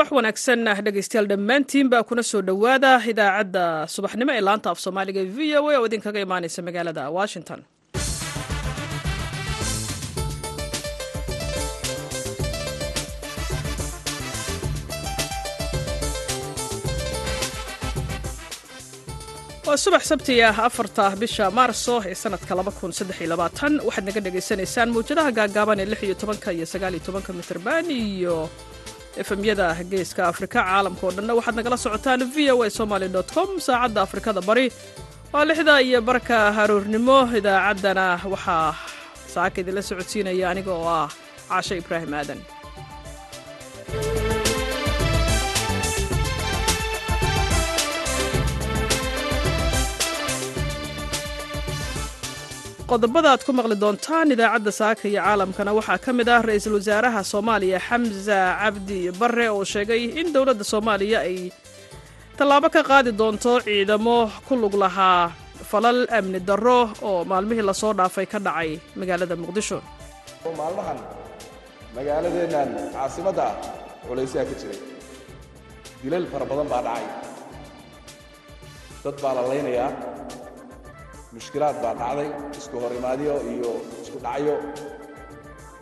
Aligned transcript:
subax 0.00 0.12
wanaagsan. 0.16 0.64
Dhegeystayaal 0.84 1.26
dhammaantiin 1.30 1.90
baa 1.92 2.02
kuna 2.08 2.22
soo 2.30 2.40
dhowaada 2.48 2.92
idaacadda 3.12 3.64
subaxnimo 3.94 4.32
ee 4.36 4.40
laanta 4.48 4.68
af 4.72 4.78
soomaaliga 4.84 5.20
v 5.36 5.38
o 5.60 5.68
a 5.72 5.76
oo 5.78 5.86
idinkaga 5.88 6.20
imaaneysa 6.26 6.60
magaalada 6.68 7.02
washington. 7.18 7.60
Waa 19.66 19.76
subax 19.84 20.02
sabti 20.10 20.34
ah 20.48 20.56
afarta 20.68 21.04
bisha 21.20 21.44
maarso 21.58 21.94
ee 22.10 22.14
sanadka 22.22 22.52
waxaad 23.86 24.04
naga 24.08 24.20
dhagaysanaysaan 24.26 24.88
mawjadaha 24.94 25.30
gaagaaban 25.38 25.78
ee 25.82 25.88
iyo 26.08 26.14
tobanka 26.22 26.48
iyo 26.56 26.66
sagaaliyo 26.72 27.02
tobanka 27.06 27.30
mitrban 27.38 27.84
iyo 27.90 28.36
efemyada 29.22 29.66
geeska 29.90 30.22
afrika 30.32 30.58
caalamka 30.64 31.02
oo 31.06 31.12
dhanna 31.16 31.32
waxaad 31.38 31.56
nagala 31.58 31.76
socotaan 31.84 32.22
v 32.34 32.36
o 32.54 32.62
a 32.62 32.70
somaly 32.78 33.08
com. 33.34 33.48
Saacadda 33.66 34.00
afrikada 34.06 34.40
bari 34.48 34.66
waa 35.32 35.44
lixda 35.48 35.74
iyo 35.86 36.00
barka 36.08 36.36
haroornimo 36.56 37.18
idaacaddana 37.38 38.06
waxaa 38.32 38.74
saaka 39.34 39.56
idinla 39.62 39.82
socodsiinaya 39.90 40.46
aniga 40.52 40.72
oo 40.78 40.88
ah 41.00 41.08
caashe 41.48 41.74
ibraahim 41.82 42.12
aadan 42.20 42.40
qodobada 52.90 53.28
aad 53.32 53.42
ku 53.46 53.52
maqli 53.58 53.76
doontaan 53.82 54.32
idaacadda 54.34 54.72
saaka 54.80 55.04
iyo 55.10 55.20
caalamkana 55.26 55.70
waxaa 55.78 55.98
ka 56.04 56.10
mid 56.18 56.28
ah 56.34 56.40
ra'iisul 56.48 56.74
wasaaraha 56.78 57.20
soomaaliya 57.32 57.78
xamsa 57.88 58.38
cabdi 58.62 58.98
bare 59.20 59.46
oo 59.54 59.62
sheegay 59.72 60.02
in 60.20 60.26
dowladda 60.34 60.64
soomaaliya 60.72 61.18
ay 61.28 61.36
tallaabo 62.38 62.68
ka 62.74 62.82
qaadi 62.90 63.10
doonto 63.20 63.52
ciidamo 63.66 64.16
ku 64.46 64.52
lug 64.62 64.74
lahaa 64.82 65.22
falal 65.70 66.00
amni 66.18 66.40
darro 66.48 66.80
oo 67.08 67.20
maalmihii 67.30 67.66
la 67.70 67.74
soo 67.82 67.92
dhaafay 67.98 68.26
ka 68.32 68.38
dhacay 68.46 68.70
magaalada 69.00 69.34
muqdisho. 69.42 69.78
Maalmahan 70.60 70.98
magaaladeennan 71.96 72.68
caasimadda 72.94 73.44
ah 73.50 73.54
culaysaha 74.08 74.44
ka 74.50 74.54
jiray. 74.60 74.80
Dilal 76.02 76.26
fara 76.32 76.44
badan 76.50 76.66
baa 76.72 76.82
dhacay. 76.86 77.06
Dad 79.04 79.16
baa 79.22 79.32
la 79.38 79.42
laynayaa 79.50 79.90
mushkilaad 81.36 81.76
baa 81.84 81.94
dhacday 82.00 82.28
isku 82.60 82.76
hor 82.82 82.92
imaadyo 83.00 83.34
iyo 83.54 83.72
isku 84.02 84.18
dhacyo 84.26 84.54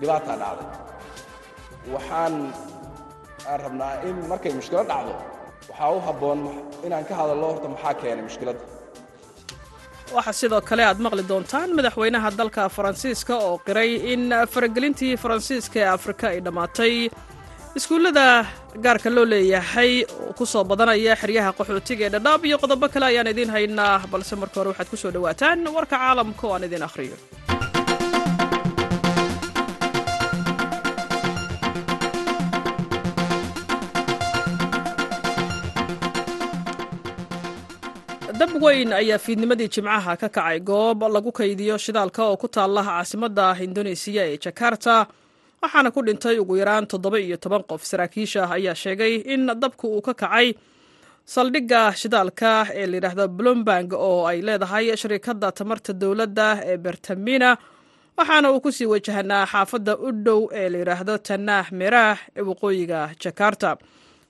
dhibaataa 0.01 0.37
dhacday 0.43 0.69
waxaan 1.95 2.35
aan 3.51 3.59
rabnaa 3.67 3.93
in 4.09 4.17
markay 4.33 4.53
mushkilad 4.59 4.87
dhacdo 4.93 5.15
waxaa 5.71 5.91
u 5.97 6.01
habboon 6.09 6.41
inaan 6.87 7.05
ka 7.09 7.15
hadallo 7.21 7.47
horta 7.53 7.69
maxaa 7.75 7.95
keenay 8.01 8.25
mushkiladda 8.29 8.65
waxaa 10.17 10.37
sidoo 10.41 10.61
kale 10.71 10.83
aad 10.91 10.99
maqli 11.07 11.23
doontaan 11.31 11.71
madaxweynaha 11.79 12.29
dalka 12.41 12.63
faransiiska 12.77 13.35
oo 13.49 13.55
qiray 13.67 13.91
in 14.13 14.23
faragelintii 14.55 15.13
faransiiska 15.25 15.77
ee 15.85 15.89
afrika 15.99 16.25
ay 16.33 16.39
dhammaatay 16.47 16.95
iskuullada 17.77 18.47
gaarka 18.85 19.11
loo 19.11 19.25
leeyahay 19.33 19.93
ku 20.37 20.45
soo 20.53 20.65
badanaya 20.71 21.15
xeryaha 21.21 21.51
qaxootiga 21.59 22.03
ee 22.07 22.13
dhadhaab 22.15 22.43
iyo 22.49 22.57
qodobo 22.63 22.87
kale 22.93 23.07
ayaan 23.11 23.31
idiin 23.33 23.51
haynaa 23.57 23.97
balse 24.13 24.35
marka 24.41 24.57
hore 24.61 24.71
waxaad 24.73 24.89
ku 24.93 24.97
soo 25.03 25.13
dhowaataan 25.15 25.59
warka 25.77 25.97
caalamka 26.03 26.43
oo 26.47 26.55
aan 26.55 26.65
idiin 26.69 26.87
akhriyo. 26.89 27.17
Dab 38.39 38.53
weyn 38.63 38.93
ayaa 38.93 39.19
fiidnimadii 39.25 39.69
jimcaha 39.75 40.15
ka 40.21 40.29
kacay 40.29 40.59
goob 40.61 41.03
lagu 41.15 41.31
kaydiyo 41.39 41.77
shidaalka 41.85 42.23
oo 42.29 42.37
ku 42.43 42.49
taalla 42.57 42.83
caasimadda 42.89 43.47
indonesiya 43.67 44.23
ee 44.33 44.37
jakarta 44.45 44.95
waxaana 45.63 45.91
ku 45.95 46.01
dhintay 46.07 46.37
ugu 46.43 46.55
yaraan 46.61 46.87
toddoba 46.91 47.19
iyo 47.21 47.37
toban 47.37 47.63
qof. 47.71 47.83
Saraakiisha 47.91 48.43
ayaa 48.57 48.75
sheegay 48.83 49.15
in 49.35 49.47
dabku 49.63 49.87
uu 49.97 50.03
ka 50.07 50.15
kacay 50.15 50.49
saldhigga 51.35 51.83
shidaalka 52.01 52.53
ee 52.81 52.87
layidhaahdo 52.91 53.25
bloomberg 53.39 53.89
oo 53.93 54.27
ay 54.31 54.39
leedahay 54.47 54.85
shariikadda 55.03 55.49
tamarta 55.59 55.93
dowladda 56.03 56.49
ee 56.71 56.77
bertamina 56.85 57.51
waxaana 58.19 58.49
uu 58.53 58.61
ku 58.65 58.71
sii 58.77 58.87
wajahanaa 58.93 59.45
xaafadda 59.53 59.93
u 59.99 60.09
dhow 60.25 60.41
ee 60.61 60.69
layidhaahdo 60.73 61.15
tanaah 61.29 61.67
meraah 61.81 62.19
ee 62.39 62.43
waqooyiga 62.51 63.01
jakarta. 63.23 63.71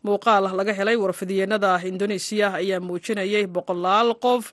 Muuqaal 0.04 0.44
laga 0.58 0.72
helay 0.78 0.96
warfidyeennada 1.02 1.70
indonesiya 1.90 2.46
ayaa 2.60 2.80
muujinayay 2.86 3.44
boqolaal 3.56 4.10
qof 4.24 4.44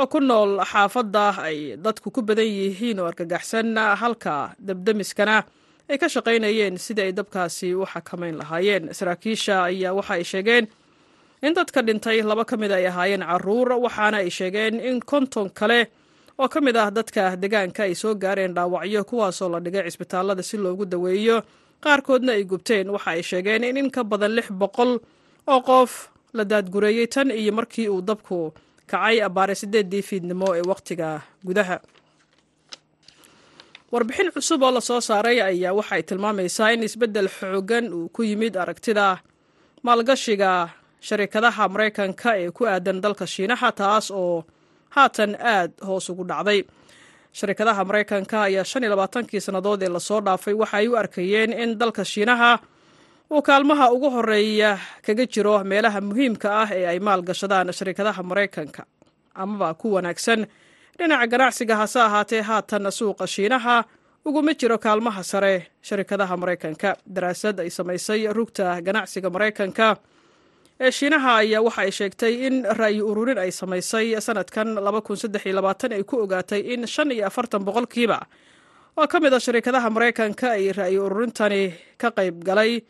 oo 0.00 0.06
ku 0.12 0.18
nool 0.20 0.52
xaafadda 0.72 1.24
ay 1.48 1.58
dadku 1.84 2.08
ku 2.16 2.20
badan 2.28 2.48
yihiin 2.58 2.98
oo 3.00 3.06
argagaxsan 3.10 3.76
halka 4.00 4.34
dabdemiskana 4.68 5.36
ay 5.90 5.98
ka 5.98 6.08
shaqaynayeen 6.08 6.78
sidii 6.78 7.02
ay 7.08 7.12
dabkaasi 7.12 7.74
u 7.74 7.86
xakamayn 7.86 8.36
lahaayeen. 8.40 8.92
Saraakiisha 8.94 9.64
ayaa 9.68 9.92
waxa 9.98 10.14
ay 10.14 10.24
sheegeen 10.24 10.66
in 11.42 11.54
dadka 11.54 11.82
dhintay 11.82 12.22
laba 12.22 12.44
ka 12.44 12.56
mid 12.56 12.72
ay 12.72 12.86
ahaayeen 12.86 13.22
carruur 13.26 13.68
waxaana 13.84 14.16
ay 14.22 14.30
sheegeen 14.30 14.80
in 14.80 15.00
konton 15.00 15.50
kale 15.50 15.86
oo 16.38 16.48
ka 16.48 16.60
mid 16.60 16.76
ah 16.76 16.90
dadka 16.90 17.36
deegaanka 17.36 17.82
ay 17.84 17.94
soo 17.94 18.14
gaareen 18.14 18.54
dhaawacyo 18.54 19.04
kuwaasoo 19.04 19.48
la 19.48 19.60
dhigay 19.60 19.84
cisbitaallada 19.90 20.42
si 20.42 20.56
loogu 20.56 20.84
daweeyo. 20.86 21.42
Qaarkoodna 21.82 22.32
ay 22.32 22.44
gubteen 22.44 22.90
waxa 22.90 23.10
ay 23.10 23.22
sheegeen 23.22 23.64
in 23.64 23.76
in 23.76 23.90
ka 23.90 24.04
badan 24.04 24.32
lix 24.38 24.48
boqol 24.50 24.98
oo 25.46 25.60
qof 25.60 26.08
la 26.32 26.44
daadgureeyey 26.44 27.06
tan 27.06 27.30
iyo 27.30 27.52
markii 27.52 27.88
uu 27.88 28.00
dabku 28.00 28.54
kacay 28.86 29.20
abbaare 29.22 29.54
sideeddii 29.54 30.02
fiidnimo 30.02 30.54
ee 30.56 30.62
wakhtiga 30.62 31.20
gudaha 31.44 31.80
warbixin 33.92 34.30
cusub 34.34 34.62
oo 34.66 34.70
la 34.76 34.80
soo 34.88 35.00
saaray 35.08 35.38
ayaa 35.42 35.72
waxay 35.78 36.02
tilmaamaysaa 36.08 36.70
in 36.74 36.82
isbeddel 36.88 37.28
xoogan 37.38 37.86
uu 37.98 38.08
ku 38.14 38.22
yimid 38.22 38.54
aragtida. 38.56 39.06
Maalgashiga 39.86 40.50
sharikadaha 41.06 41.64
maraykanka 41.74 42.30
ee 42.42 42.50
ku 42.56 42.62
aadan 42.72 42.98
dalka 43.04 43.26
shiinaha 43.34 43.68
taas 43.80 44.06
oo 44.10 44.44
haatan 44.94 45.32
aad 45.54 45.72
hoos 45.86 46.08
ugu 46.12 46.24
dhacday. 46.30 46.60
Sharikadaha 47.38 47.82
maraykanka 47.88 48.36
ayaa 48.48 48.64
shan 48.70 48.82
iyo 48.82 48.90
labaatankii 48.94 49.40
sannadood 49.46 49.82
ee 49.82 49.88
la 49.96 50.00
soo 50.08 50.20
dhaafay 50.26 50.54
waxa 50.62 50.78
u 50.90 50.96
arkayeen 51.02 51.52
in 51.62 51.70
dalka 51.80 52.04
shiinaha 52.04 52.50
uu 53.30 53.42
kaalmaha 53.48 53.90
ugu 53.94 54.08
horreeya 54.14 54.70
kaga 55.06 55.24
jiro 55.32 55.54
meelaha 55.64 56.00
muhiimka 56.08 56.48
ah 56.62 56.68
ee 56.78 56.84
ay 56.92 56.98
maalgashadaan 57.08 57.72
sharikadaha 57.78 58.22
maraykanka. 58.30 58.82
Amaba 59.34 59.74
ku 59.80 59.86
wanaagsan 59.96 60.40
dhinaca 60.98 61.26
ganacsiga 61.32 61.76
hase 61.80 62.00
ahaatee 62.00 62.42
haatan 62.48 62.90
suuqa 62.98 63.26
shiinaha 63.26 63.84
uguma 64.24 64.54
jiro 64.60 64.78
kaalmaha 64.78 65.22
sare 65.22 65.66
sharikadaha 65.82 66.36
maraykanka. 66.36 66.90
Daraasad 67.06 67.60
ay 67.60 67.70
samaysay 67.70 68.26
rugta 68.36 68.80
ganacsiga 68.86 69.30
maraykanka 69.30 69.88
ee 70.80 70.90
shiinaha 70.90 71.32
ayaa 71.42 71.62
waxa 71.66 71.82
ay 71.86 71.90
sheegtay 71.98 72.34
in 72.46 72.56
ra'yi 72.80 73.00
ururin 73.02 73.38
ay 73.38 73.50
samaysay 73.50 74.06
sanadkan 74.26 74.68
ay 74.78 76.02
ku 76.04 76.16
ogaatay 76.24 76.60
in 76.74 76.86
shan 76.86 77.10
iyo 77.12 77.26
afartan 77.26 77.62
boqolkiiba. 77.66 78.18
Oo 78.98 79.06
ka 79.08 79.20
mid 79.20 79.32
a 79.32 79.40
sharikadaha 79.40 79.88
maraykanka 79.90 80.50
ay 80.58 80.72
ra'yi 80.72 80.98
ururintani 80.98 81.62
ka 81.98 82.10
qayb 82.10 82.44
galay 82.44 82.82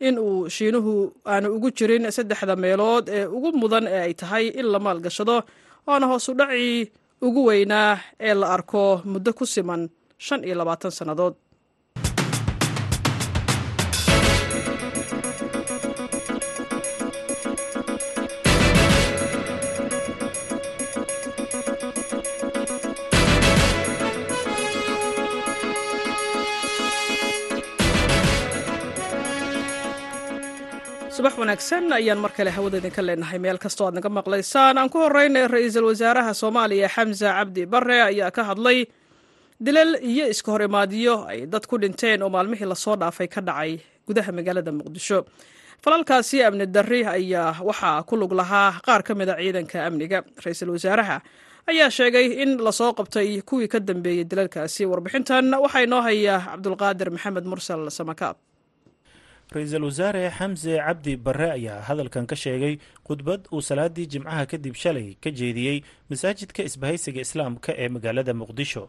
in 0.00 0.18
uu 0.18 0.48
shiinuhu 0.48 1.12
aanu 1.26 1.48
ugu 1.56 1.70
jirin 1.70 2.10
saddexda 2.10 2.56
meelood 2.56 3.08
ee 3.08 3.26
ugu 3.26 3.52
mudan 3.54 3.86
ee 3.86 4.00
ay 4.08 4.14
tahay 4.14 4.44
in 4.60 4.66
la 4.72 4.78
maalgashado 4.78 5.36
oona 5.86 6.06
hoosu 6.10 6.32
dhacii 6.34 6.90
ugu 7.26 7.40
weynaa 7.48 7.90
ee 8.28 8.34
la 8.40 8.46
arko 8.56 8.82
muddo 9.12 9.30
ku 9.38 9.44
siman 9.54 9.82
shan 10.26 10.40
iyo 10.46 10.54
labaatan 10.60 10.90
sannadood 10.98 11.34
subax 31.22 31.38
wanaagsan 31.38 31.86
ayaan 31.98 32.18
mar 32.24 32.32
kale 32.36 32.50
hawada 32.50 32.78
idinka 32.82 33.02
leenahay. 33.06 33.38
Meel 33.44 33.58
kastoo 33.64 33.86
aad 33.86 33.94
naga 33.94 34.08
maqlaysaan 34.10 34.74
aan 34.78 34.88
ku 34.90 34.98
horeynay 34.98 35.46
ra'iisul 35.46 35.86
wasaaraha 35.90 36.32
soomaaliya 36.34 36.88
xamsa 36.94 37.28
cabdi 37.38 37.62
bare 37.66 37.98
ayaa 38.10 38.30
ka 38.36 38.42
hadlay 38.48 38.78
dilal 39.62 39.92
iyo 40.02 40.26
iska 40.26 40.50
hor 40.52 40.62
imaadyo 40.66 41.14
ay 41.30 41.46
dad 41.46 41.62
ku 41.70 41.78
dhinteen 41.78 42.22
oo 42.22 42.28
maalmihii 42.28 42.66
la 42.66 42.74
soo 42.74 42.96
dhaafay 42.98 43.28
ka 43.30 43.40
dhacay 43.40 43.78
gudaha 44.06 44.32
magaalada 44.34 44.72
muqdisho. 44.74 45.22
Falalkaasi 45.84 46.42
amni 46.42 46.66
darri 46.66 47.06
ayaa 47.06 47.62
waxaa 47.62 48.02
ku 48.02 48.16
lug 48.18 48.32
lahaa 48.34 48.82
qaar 48.82 49.02
ka 49.06 49.14
mid 49.14 49.28
a 49.30 49.36
ciidanka 49.38 49.78
amniga. 49.86 50.26
Ra'iisul 50.42 50.74
wasaaraha 50.74 51.22
ayaa 51.70 51.90
sheegay 51.90 52.42
in 52.42 52.58
la 52.58 52.72
soo 52.72 52.90
qabtay 52.98 53.42
kuwii 53.46 53.68
ka 53.70 53.78
dambeeyey 53.78 54.24
dilalkaasi. 54.26 54.86
Warbixintan 54.90 55.54
waxaa 55.54 55.86
inoo 55.86 56.02
haya 56.02 56.42
cabdulqaadir 56.50 57.10
maxamed 57.14 57.44
mursal 57.46 57.86
samakaab 57.94 58.36
ra'iisul 59.56 59.84
wasaare 59.88 60.22
xamse 60.38 60.72
cabdi 60.86 61.12
barre 61.26 61.48
ayaa 61.58 61.80
hadalkan 61.88 62.26
ka 62.30 62.36
sheegay 62.44 62.74
khudbad 63.06 63.40
uu 63.54 63.60
salaadii 63.68 64.06
jimcaha 64.12 64.44
kadib 64.52 64.74
shalay 64.82 65.08
ka 65.24 65.30
jeediyey 65.40 65.78
masaajidka 66.10 66.60
isbahaysiga 66.68 67.20
islaamka 67.26 67.70
ee 67.82 67.88
magaalada 67.94 68.32
muqdisho. 68.40 68.84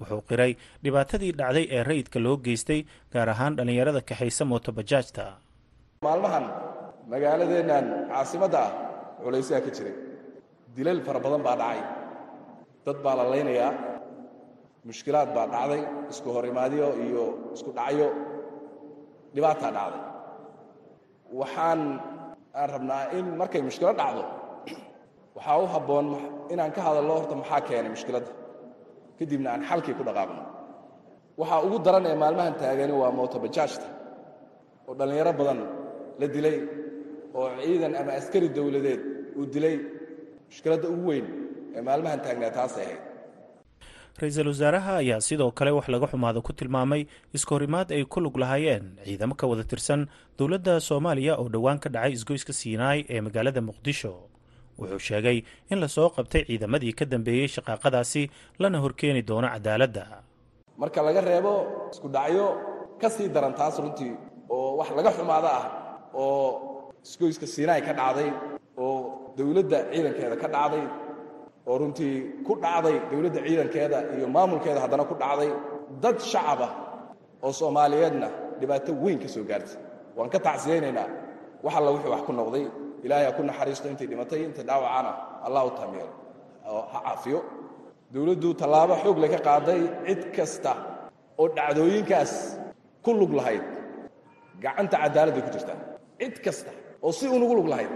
Wuxuu 0.00 0.22
qiray 0.30 0.52
dhibaatadii 0.84 1.32
dhacday 1.40 1.64
ee 1.76 1.82
rayidka 1.88 2.18
loo 2.24 2.36
geystay 2.46 2.80
gaar 3.12 3.28
ahaan 3.34 3.56
dhallinyarada 3.58 4.00
kaxaysa 4.10 4.42
mootobajaajta 4.50 5.24
maalmahan 6.06 6.44
magaaladeennan 7.12 7.86
caasimadda 8.10 8.58
ah 8.66 8.70
culaysaha 9.22 9.60
ka 9.66 9.70
jiray. 9.76 9.94
Dilal 10.76 11.00
fara 11.06 11.20
badan 11.24 11.42
baa 11.46 11.56
dhacay. 11.62 11.80
Dad 12.86 12.98
baa 13.04 13.14
la 13.20 13.24
laynayaa. 13.32 13.72
Mushkilaad 14.88 15.28
baa 15.36 15.46
dhacday. 15.54 15.82
Isku 16.12 16.28
hor 16.34 16.44
imaadyo 16.52 16.86
iyo 17.06 17.24
isku 17.56 17.70
dhacyo 17.78 18.06
dhibaataa 19.34 19.70
dhacday 19.76 20.02
waxaan 21.40 21.80
aan 22.60 22.68
rabnaa 22.74 23.02
in 23.18 23.26
markay 23.40 23.62
mushkilad 23.68 23.96
dhacdo 24.00 24.24
waxaa 25.36 25.58
u 25.64 25.66
habboon 25.74 26.06
inaan 26.52 26.72
ka 26.76 26.80
hadallo 26.86 27.12
horta 27.18 27.34
maxaa 27.40 27.60
keenay 27.68 27.90
mushkiladda 27.96 28.32
kadibna 29.18 29.48
aan 29.54 29.62
xalkii 29.70 29.94
ku 29.98 30.02
dhaqaaqno. 30.08 30.42
Waxaa 31.40 31.60
ugu 31.66 31.78
daran 31.86 32.04
ee 32.10 32.16
maalmahan 32.22 32.54
taagani 32.62 32.92
waa 33.02 33.10
mootobajaajta 33.18 33.86
oo 34.88 34.92
dhallinyaro 34.98 35.32
badan 35.40 35.58
la 36.20 36.26
dilay 36.34 36.56
oo 37.38 37.46
ciidan 37.64 37.92
ama 38.00 38.12
askari 38.20 38.48
dowladeed 38.56 39.00
uu 39.38 39.44
dilay. 39.54 39.76
Mushkiladda 40.50 40.86
ugu 40.94 41.04
weyn 41.10 41.26
ee 41.76 41.82
maalmahan 41.88 42.20
taagnaa 42.24 42.52
taasay 42.58 42.84
ahayd 42.86 43.00
ra'iisul 44.20 44.48
wasaaraha 44.52 44.94
ayaa 45.02 45.20
sidoo 45.20 45.50
kale 45.58 45.70
wax 45.76 45.86
laga 45.88 46.06
xumaado 46.06 46.42
ku 46.46 46.52
tilmaamay 46.52 47.06
iskahorimaad 47.36 47.88
ay 47.92 48.04
ku 48.04 48.20
lug 48.20 48.36
lahaayeen. 48.42 48.84
Ciidamo 49.04 49.34
ka 49.34 49.46
wada 49.46 49.64
tirsan 49.64 50.06
dowladda 50.38 50.80
soomaaliya 50.80 51.36
oo 51.40 51.48
dhowaan 51.48 51.78
ka 51.82 51.88
dhacay 51.94 52.12
isgoyska 52.12 52.52
siinaay 52.52 53.04
ee 53.08 53.20
magaalada 53.20 53.60
muqdisho. 53.60 54.12
Wuxuu 54.78 54.98
sheegay 55.08 55.42
in 55.70 55.80
la 55.80 55.88
soo 55.88 56.08
qabtay 56.16 56.44
ciidamadii 56.48 56.92
ka 56.98 57.04
dambeeyey 57.04 57.48
shaqaaqadaasi 57.48 58.22
lana 58.62 58.78
horkeeni 58.84 59.22
doono 59.22 59.48
cadaaladda. 59.48 60.04
Marka 60.78 61.02
laga 61.02 61.20
reebo 61.20 61.52
isku 61.92 62.08
dhacyo 62.08 62.46
ka 63.00 63.08
sii 63.10 63.28
daran 63.28 63.54
taas 63.58 63.78
runtii 63.82 64.12
oo 64.48 64.76
wax 64.78 64.88
laga 64.96 65.10
xumaado 65.16 65.48
ah 65.58 65.64
oo 66.14 66.92
isgoyska 67.04 67.46
siinaay 67.46 67.80
ka 67.82 67.92
dhacday 67.92 68.30
oo 68.78 69.34
dowladda 69.36 69.78
ciidankeeda 69.92 70.36
ka 70.42 70.48
dhacday 70.54 70.84
oo 71.70 71.76
runtii 71.80 72.14
ku 72.46 72.52
dhacday 72.62 72.96
dowladda 73.10 73.40
ciidankeeda 73.46 73.98
iyo 74.16 74.26
maamulkeeda 74.36 74.80
haddana 74.84 75.04
ku 75.10 75.14
dhacday 75.22 75.50
dad 76.02 76.18
shacaba 76.32 76.68
oo 77.44 77.52
soomaaliyeedna 77.60 78.28
dhibaato 78.60 78.90
weyn 79.04 79.18
ka 79.22 79.28
soo 79.34 79.44
gaartay. 79.50 79.76
Waan 80.16 80.30
ka 80.34 80.38
tacsiyaynaynaa 80.46 81.08
wax 81.64 81.74
alla 81.78 81.90
wixii 81.94 82.10
wax 82.14 82.22
ku 82.28 82.32
noqday. 82.40 82.64
Ilaahay 83.04 83.26
ha 83.28 83.32
ku 83.36 83.42
naxariisto 83.48 83.86
intay 83.92 84.06
dhimatay 84.10 84.40
inta 84.46 84.62
dhaawacana 84.68 85.10
allah 85.46 85.62
u 85.66 85.70
taameelo 85.78 86.12
oo 86.70 86.82
ha 86.92 86.98
caafiyo. 87.06 87.38
Dowladdu 88.14 88.48
tallaabo 88.60 88.94
xoog 89.02 89.18
le 89.22 89.28
ka 89.34 89.38
qaaday 89.48 89.80
cid 90.06 90.22
kasta 90.36 90.72
oo 91.40 91.46
dhacdooyinkaas 91.56 92.32
ku 93.04 93.10
lug 93.20 93.32
lahayd. 93.38 93.64
Gacanta 94.62 94.96
cadaaladday 95.02 95.42
ku 95.46 95.50
jirtaa 95.54 95.78
cid 96.20 96.34
kasta 96.44 96.70
oo 97.04 97.12
si 97.18 97.24
unugu 97.36 97.54
lug 97.58 97.68
lahayd. 97.72 97.90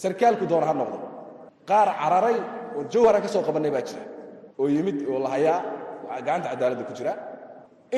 Sarkaalku 0.00 0.44
doona 0.50 0.66
ha 0.70 0.74
noqdo. 0.80 0.98
Qaar 1.68 1.88
cararay 2.00 2.38
oo 2.76 2.82
jawhara 2.92 3.18
ka 3.24 3.28
soo 3.34 3.42
qabannay 3.48 3.70
baa 3.76 3.84
jira. 3.88 4.02
Oo 4.60 4.66
yimid 4.74 4.98
oo 5.10 5.18
la 5.24 5.28
hayaa 5.34 5.58
waxaa 6.08 6.22
gacanta 6.26 6.48
cadaaladda 6.52 6.84
ku 6.88 6.94
jira. 6.98 7.12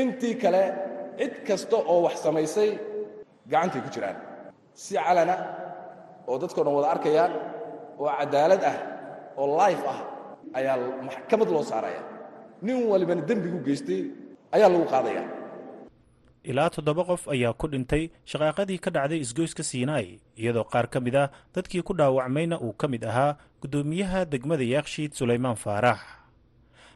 Intii 0.00 0.34
kale 0.42 0.62
cid 1.18 1.34
kasta 1.46 1.76
oo 1.92 1.98
wax 2.06 2.16
samaysay 2.24 2.70
gacantay 3.52 3.80
ku 3.84 3.90
jiraan. 3.94 4.16
Si 4.82 4.92
calana 5.06 5.36
oo 6.28 6.36
dadkao 6.42 6.62
dhan 6.66 6.74
wada 6.78 6.88
arkayaan 6.94 7.32
oo 8.00 8.08
cadaalad 8.18 8.62
ah 8.70 8.76
oo 9.40 9.46
life 9.60 9.84
ah 9.92 9.98
ayaa 10.58 10.74
maxkamad 11.08 11.48
loo 11.54 11.62
saaraya. 11.70 12.02
Nin 12.64 12.76
walibana 12.90 13.22
dembigu 13.28 13.58
geystay 13.66 14.00
ayaa 14.54 14.68
lagu 14.74 14.86
qaadaya 14.94 15.22
ilaa 16.50 16.70
toddoba 16.74 17.04
qof 17.10 17.22
ayaa 17.34 17.52
ku 17.60 17.66
dhintay 17.72 18.10
shaqaaqadii 18.30 18.78
ka 18.84 18.90
dhacday 18.96 19.20
isgoyska 19.24 19.62
siinaay 19.70 20.18
iyadoo 20.40 20.64
qaar 20.72 20.86
ka 20.92 21.00
mid 21.00 21.16
ah 21.16 21.28
dadkii 21.54 21.82
ku 21.82 21.92
dhaawacmayna 21.98 22.56
uu 22.60 22.72
ka 22.80 22.86
mid 22.88 23.04
ahaa 23.04 23.36
guddoomiyaha 23.62 24.24
degmada 24.32 24.64
yaakshiid 24.64 25.12
sulaymaan 25.18 25.56
faarax. 25.56 26.00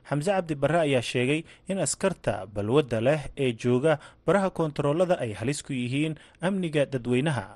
Xamse 0.08 0.30
cabdi 0.32 0.54
barre 0.54 0.80
ayaa 0.88 1.02
sheegay 1.02 1.40
in 1.68 1.78
askarta 1.84 2.46
balwadda 2.54 3.00
leh 3.00 3.20
ee 3.36 3.52
jooga 3.52 3.98
baraha 4.26 4.50
koontaroolada 4.50 5.16
ay 5.24 5.32
halis 5.40 5.60
ku 5.62 5.72
yihiin 5.72 6.14
amniga 6.40 6.84
dadweynaha. 6.92 7.46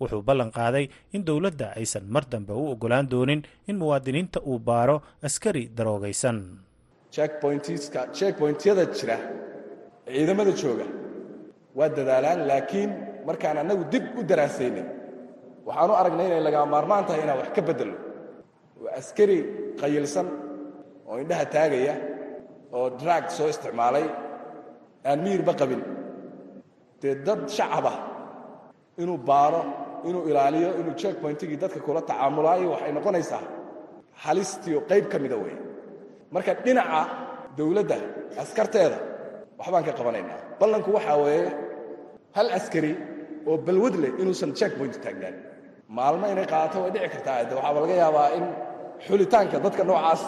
Wuxuu 0.00 0.22
ballan 0.22 0.50
qaaday 0.50 0.86
in 1.14 1.22
dowladda 1.24 1.74
aysan 1.78 2.06
mar 2.14 2.24
dambe 2.32 2.50
u 2.54 2.64
oggolaan 2.74 3.06
doonin 3.12 3.42
in 3.70 3.76
muwaadiniinta 3.78 4.40
uu 4.42 4.58
baaro 4.58 5.02
askari 5.22 5.68
daroogaysan. 5.76 6.38
Checkpointyada 7.14 8.84
jira 8.98 9.16
ciidamada 10.06 10.52
jooga 10.62 10.86
waa 11.78 11.88
dadaalaan 11.96 12.40
laakiin 12.50 12.90
markaan 13.28 13.56
annagu 13.62 13.84
dib 13.92 14.04
u 14.18 14.22
daraasaynay 14.30 14.84
waxaanu 15.66 15.92
aragnay 16.00 16.26
inay 16.30 16.42
lagaa 16.48 16.66
maarmaan 16.74 17.04
tahay 17.08 17.20
inaan 17.24 17.38
wax 17.42 17.50
ka 17.56 17.62
beddelno 17.68 17.96
waa 18.82 18.92
askari 19.00 19.38
qayilsan 19.80 20.26
oo 21.08 21.16
indhaha 21.22 21.44
taagaya 21.54 21.94
oo 22.76 22.86
drag 23.00 23.24
soo 23.36 23.48
isticmaalay 23.52 24.06
aan 25.08 25.18
miyirba 25.24 25.52
qabin. 25.60 25.82
Dee 27.00 27.14
dad 27.26 27.40
shacabah 27.56 27.96
inuu 29.02 29.18
baaro 29.28 29.62
inuu 30.08 30.22
ilaaliyo 30.30 30.70
inuu 30.80 30.94
checkpointigii 31.00 31.58
dadka 31.62 31.80
kula 31.86 32.00
tacaamulaayo 32.10 32.66
waxay 32.74 32.92
noqonaysaa 32.98 33.42
halistiio 34.24 34.78
qayb 34.90 35.04
ka 35.12 35.16
mida 35.24 35.36
weeye 35.42 35.58
marka 36.34 36.52
dhinaca 36.64 37.00
dawladda 37.58 37.96
askarteeda 38.42 38.98
waxbaan 39.62 39.84
ka 39.86 39.92
qabanaynaa. 39.98 40.38
Ballanku 40.60 40.90
waxaa 40.96 41.16
weeye 41.24 41.46
hal 42.36 42.48
askari 42.58 42.92
oo 43.48 43.56
balwad 43.66 43.94
leh 44.02 44.10
inuusan 44.22 44.50
checkpoint 44.58 44.94
taagnaan. 45.04 45.36
Maalmo 45.96 46.26
inay 46.32 46.46
qaadato 46.52 46.76
way 46.82 46.90
dhici 46.94 47.08
kartaa. 47.14 47.44
De 47.48 47.54
waxaaba 47.58 47.78
laga 47.84 47.94
yaabaa 48.02 48.28
in 48.38 48.44
xulitaanka 49.06 49.56
dadka 49.64 49.82
noocaas 49.88 50.22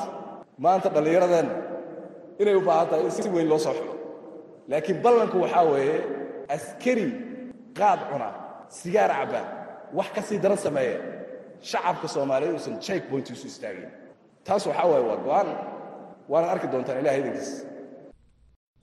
maanta 0.64 0.88
dhallinyaradeenna 0.94 1.54
inay 2.42 2.54
u 2.54 2.62
baahan 2.68 2.86
tahay 2.90 3.04
in 3.06 3.10
si 3.16 3.28
weyn 3.34 3.48
loo 3.52 3.58
soo 3.66 3.74
xulo 3.78 3.94
laakiin 4.70 4.98
ballanku 5.04 5.36
waxaa 5.44 5.64
weeye 5.72 5.96
askari 6.56 7.06
qaad 7.78 8.00
cuna 8.10 8.28
sigaar 8.78 9.10
cabba 9.18 9.40
wax 9.98 10.08
ka 10.14 10.20
daran 10.42 10.58
sameeya. 10.66 10.98
Shacabka 11.70 12.06
soomaaliyeed 12.14 12.54
uusan 12.56 12.76
checkpoint 12.86 13.26
isu 13.34 13.46
istaagin. 13.52 13.88
Taas 14.46 14.62
waxaa 14.68 14.86
waaye 14.90 15.04
waa 15.10 15.18
go'aan. 15.26 15.48
Waanaad 16.30 16.50
arki 16.54 16.66
doontaan 16.72 16.98
ilahay 17.00 17.20
idankiis 17.22 17.50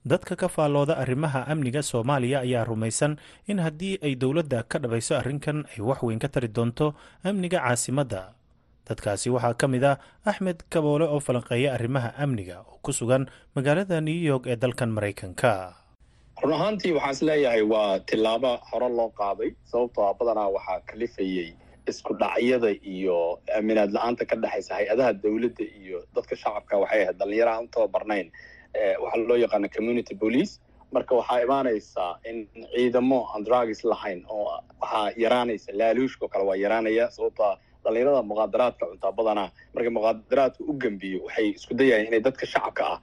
dadka 0.06 0.34
ka 0.36 0.48
faallooda 0.50 0.98
arrimaha 0.98 1.46
amniga 1.54 1.82
soomaaliya 1.86 2.42
ayaa 2.46 2.66
rumaysan 2.66 3.18
in 3.48 3.60
haddii 3.62 4.00
ay 4.02 4.16
dowladda 4.18 4.64
ka 4.66 4.80
dhabayso 4.82 5.14
arrinkan 5.22 5.66
ay 5.74 5.80
wax 5.90 6.02
weyn 6.02 6.18
ka 6.20 6.28
tari 6.28 6.48
doonto 6.50 6.94
amniga 7.24 7.62
caasimadda 7.62 8.34
dadkaasi 8.90 9.30
waxaa 9.30 9.54
ka 9.62 9.68
mid 9.70 9.84
ah 9.86 9.98
axmed 10.26 10.66
kaboole 10.74 11.06
oo 11.06 11.20
falanqeeya 11.22 11.74
arrimaha 11.78 12.10
amniga 12.18 12.66
oo 12.66 12.80
ku 12.82 12.90
sugan 12.94 13.30
magaalada 13.56 14.02
new 14.02 14.18
york 14.32 14.50
ee 14.50 14.58
dalkan 14.58 14.90
maraykanka 14.90 15.78
run 16.42 16.54
ahaantii 16.58 16.98
waxaan 16.98 17.14
is 17.14 17.22
leeyahay 17.30 17.62
waa 17.74 18.00
tillaabo 18.10 18.58
hore 18.74 18.90
loo 18.90 19.10
qaaday 19.22 19.54
sababtoo 19.72 20.06
a 20.10 20.14
badanaa 20.20 20.50
waxaa 20.58 20.80
kalifayey 20.90 21.54
isku 21.92 22.14
dhacyada 22.18 22.74
iyo 22.94 23.38
aaminaad 23.56 23.94
la'aanta 23.98 24.26
ka 24.26 24.36
dhexaysa 24.44 24.74
hay'adaha 24.82 25.14
dowladda 25.24 25.66
iyo 25.82 25.98
dadka 26.16 26.34
shacabka. 26.42 26.74
Waxay 26.82 27.02
ahayd 27.06 27.18
dhallinyaro 27.22 27.52
aan 27.54 27.66
u 27.66 27.74
tababarnayn 27.76 28.28
waxaa 29.04 29.28
loo 29.30 29.38
yaqaana 29.38 29.68
community 29.76 30.16
police. 30.16 30.60
Marka 30.92 31.16
waxaa 31.16 31.40
imaanaysaa 31.46 32.20
in 32.30 32.48
ciidamo 32.76 33.20
aan 33.34 33.44
drugis 33.46 33.84
lahayn 33.84 34.26
oo 34.30 34.60
waxaa 34.82 35.12
yaraanaysa 35.24 35.72
laaluushkao 35.80 36.28
kale 36.30 36.44
waa 36.50 36.56
yaraanaya 36.64 37.12
sababtoa 37.12 37.58
dhallinyarada 37.84 38.22
muqaadaraadka 38.32 38.86
cuntaa 38.92 39.12
badanaa 39.18 39.50
markay 39.74 39.90
muqaadaraadka 39.98 40.62
u 40.70 40.74
gembiyo 40.84 41.20
waxay 41.26 41.48
isku 41.58 41.74
dayayaan 41.80 42.08
inay 42.08 42.20
dadka 42.28 42.46
shacabka 42.54 42.84
ah 42.94 43.00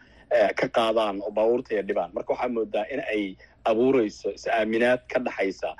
ka 0.58 0.66
qaadaan 0.76 1.16
oo 1.24 1.30
baabuurta 1.30 1.70
iyo 1.74 1.82
dhibaan. 1.88 2.10
Marka 2.16 2.30
waxaa 2.32 2.48
moodaa 2.56 2.84
in 2.92 3.00
ay 3.14 3.22
abuurayso 3.64 4.28
is-aaminaad 4.38 5.00
ka 5.12 5.18
dhexaysa 5.26 5.70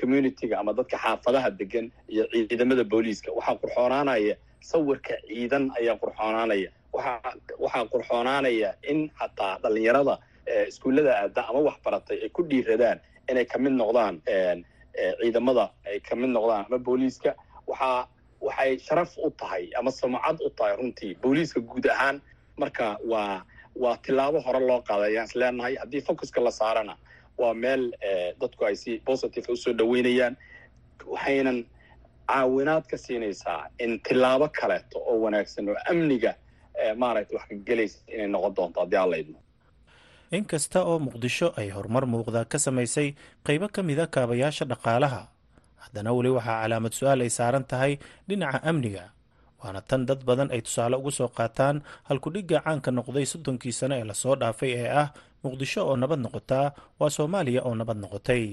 communityga 0.00 0.58
ama 0.60 0.72
dadka 0.72 0.96
xaafadaha 1.04 1.50
degan 1.60 1.86
iyo 2.12 2.24
ciidamada 2.32 2.84
booliiska 2.84 3.32
waxaa 3.32 3.56
qurxoonaanaya 3.62 4.34
sawirka 4.70 5.14
ciidan 5.28 5.64
ayaa 5.80 5.96
qurxoonaanaya 6.02 6.70
waxaa 6.92 7.84
qurxoonaanaya 7.92 8.74
in 8.90 9.10
xataa 9.20 9.58
dhallinyarada 9.62 10.18
iskuullada 10.68 11.12
aada 11.22 11.42
ama 11.48 11.60
wax 11.68 11.76
baratay 11.84 12.18
ay 12.24 12.28
ku 12.28 12.42
dhiiradaan 12.42 12.98
inay 13.30 13.44
ka 13.44 13.58
mid 13.58 13.72
noqdaan 13.72 14.14
ciidamada 15.20 15.70
ay 15.86 16.00
ka 16.00 16.16
mid 16.16 16.30
noqdaan 16.30 16.64
ama 16.68 16.78
booliiska. 16.78 17.34
Waxaa 17.66 18.08
waxay 18.40 18.78
sharaf 18.78 19.12
u 19.18 19.30
tahay 19.30 19.70
ama 19.78 19.90
samacad 19.90 20.38
u 20.46 20.50
tahay 20.50 20.76
runtii 20.76 21.14
booliiska 21.22 21.60
guud 21.60 21.86
ahaan. 21.86 22.22
Marka 22.56 22.96
waa 23.06 23.42
waa 23.76 23.96
tillaabo 24.02 24.40
hore 24.40 24.60
loo 24.60 24.80
qaaday 24.82 25.10
ayaan 25.12 25.26
is 25.28 25.34
leenahay. 25.34 25.74
Haddii 25.76 26.00
focuska 26.00 26.40
la 26.40 26.50
saarana 26.50 26.96
waa 27.38 27.54
meel 27.54 27.92
dadku 28.40 28.64
ay 28.64 28.74
si 28.76 28.98
positive 29.04 29.46
u 29.52 29.56
soo 29.56 29.72
dhaweynayaan 29.72 30.36
waxaynan 31.06 31.66
caawinaad 32.28 32.84
ka 32.90 32.96
siinaysaa 32.96 33.68
in 33.78 34.00
tilaabo 34.00 34.48
kaleeto 34.48 34.98
oo 34.98 35.20
wanaagsan 35.20 35.68
oo 35.68 35.76
amniga 35.90 36.34
maaragtay 37.02 37.36
wax 37.38 37.48
inay 38.14 38.28
noqon 38.34 38.52
doonto 38.56 38.78
haddii 38.82 39.00
aan 39.02 39.10
laydmo 39.14 39.38
in 40.36 40.44
kasta 40.50 40.78
oo 40.90 40.96
muqdisho 41.06 41.48
ay 41.60 41.68
horumar 41.76 42.04
muuqda 42.12 42.40
ka 42.52 42.58
samaysay 42.66 43.08
qaybo 43.46 43.66
ka 43.74 43.80
mida 43.88 44.04
kaabayaasha 44.14 44.64
dhaqaalaha. 44.72 45.22
Haddana 45.84 46.10
weli 46.16 46.28
waxaa 46.36 46.60
calaamad 46.62 46.92
su'aal 46.98 47.20
ay 47.24 47.30
saaran 47.38 47.64
tahay 47.70 47.92
dhinaca 48.28 48.58
amniga. 48.70 49.04
Waana 49.60 49.80
tan 49.88 50.02
dad 50.08 50.20
badan 50.28 50.52
ay 50.54 50.60
tusaale 50.66 50.96
ugu 51.00 51.10
soo 51.18 51.28
qaataan 51.38 51.76
halkudhigga 52.08 52.58
caanka 52.64 52.90
noqday 52.98 53.24
soddonkii 53.32 53.72
sano 53.78 53.94
ee 54.00 54.04
la 54.10 54.14
soo 54.22 54.34
dhaafay 54.40 54.72
ee 54.84 54.88
ah 55.02 55.08
muqdisho 55.44 55.80
oo 55.88 55.96
nabad 56.02 56.20
noqotaa 56.24 56.66
waa 57.00 57.10
soomaaliya 57.16 57.60
oo 57.68 57.74
nabad 57.80 57.96
noqotay. 58.04 58.44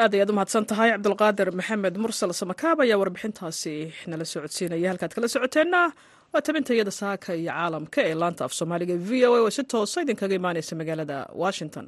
Aad 0.00 0.12
ayaad 0.16 0.30
u 0.30 0.34
mahadsan 0.38 0.64
tahay 0.70 0.88
cabdulqaadir 0.94 1.48
maxamed 1.58 1.94
mursal 2.02 2.32
samakaab 2.40 2.78
ayaa 2.84 2.98
warbixintaasi 3.02 3.74
nala 4.10 4.24
soo 4.32 4.40
codsiinaya 4.44 4.88
halkaad 4.92 5.12
kala 5.16 5.28
socoteenna 5.34 5.80
waa 6.32 6.42
tabintayada 6.46 6.90
saaka 7.00 7.28
iyo 7.40 7.50
caalamka 7.52 8.00
ee 8.08 8.14
laanta 8.22 8.42
af 8.46 8.52
soomaaliga 8.58 8.94
v 9.08 9.10
o 9.28 9.34
a 9.36 9.40
oo 9.44 9.50
si 9.56 9.62
toosa 9.72 9.98
idinkaga 10.04 10.34
imaaneysa 10.40 10.72
magaalada 10.80 11.16
washington 11.42 11.86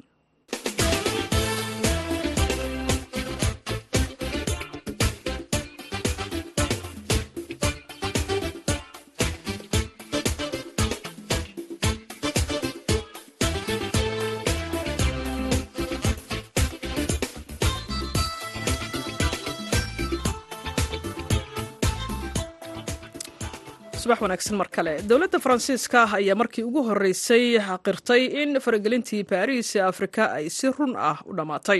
subax 24.01 24.19
wanaagsan 24.23 24.55
mar 24.59 24.67
kale. 24.75 24.93
Dowladda 25.09 25.39
faransiiska 25.43 26.01
ayaa 26.17 26.35
markii 26.41 26.63
ugu 26.63 26.81
horreysay 26.87 27.59
qirtay 27.85 28.23
in 28.41 28.51
faragelintii 28.65 29.23
baariis 29.31 29.75
ee 29.75 29.81
afrika 29.91 30.23
ay 30.37 30.49
si 30.49 30.67
run 30.77 30.93
ah 31.09 31.17
u 31.29 31.33
dhammaatay 31.37 31.79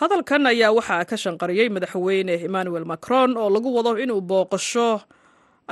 hadalkan 0.00 0.46
ayaa 0.52 0.70
waxaa 0.78 1.04
ka 1.10 1.16
shanqariyey 1.24 1.68
madaxweyne 1.76 2.34
emmanuel 2.48 2.84
macron 2.92 3.36
oo 3.36 3.48
lagu 3.54 3.70
wado 3.76 3.92
inuu 4.04 4.20
booqasho 4.20 4.88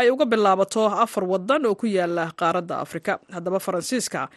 ay 0.00 0.10
uga 0.10 0.24
bilaabato 0.32 0.86
afar 1.04 1.24
wadan 1.32 1.66
oo 1.66 1.74
ku 1.74 1.86
yaalla 1.86 2.32
qaaradda 2.40 2.74
afrika. 2.84 3.18
Haddaba 3.34 3.58
faransiiska 3.60 4.28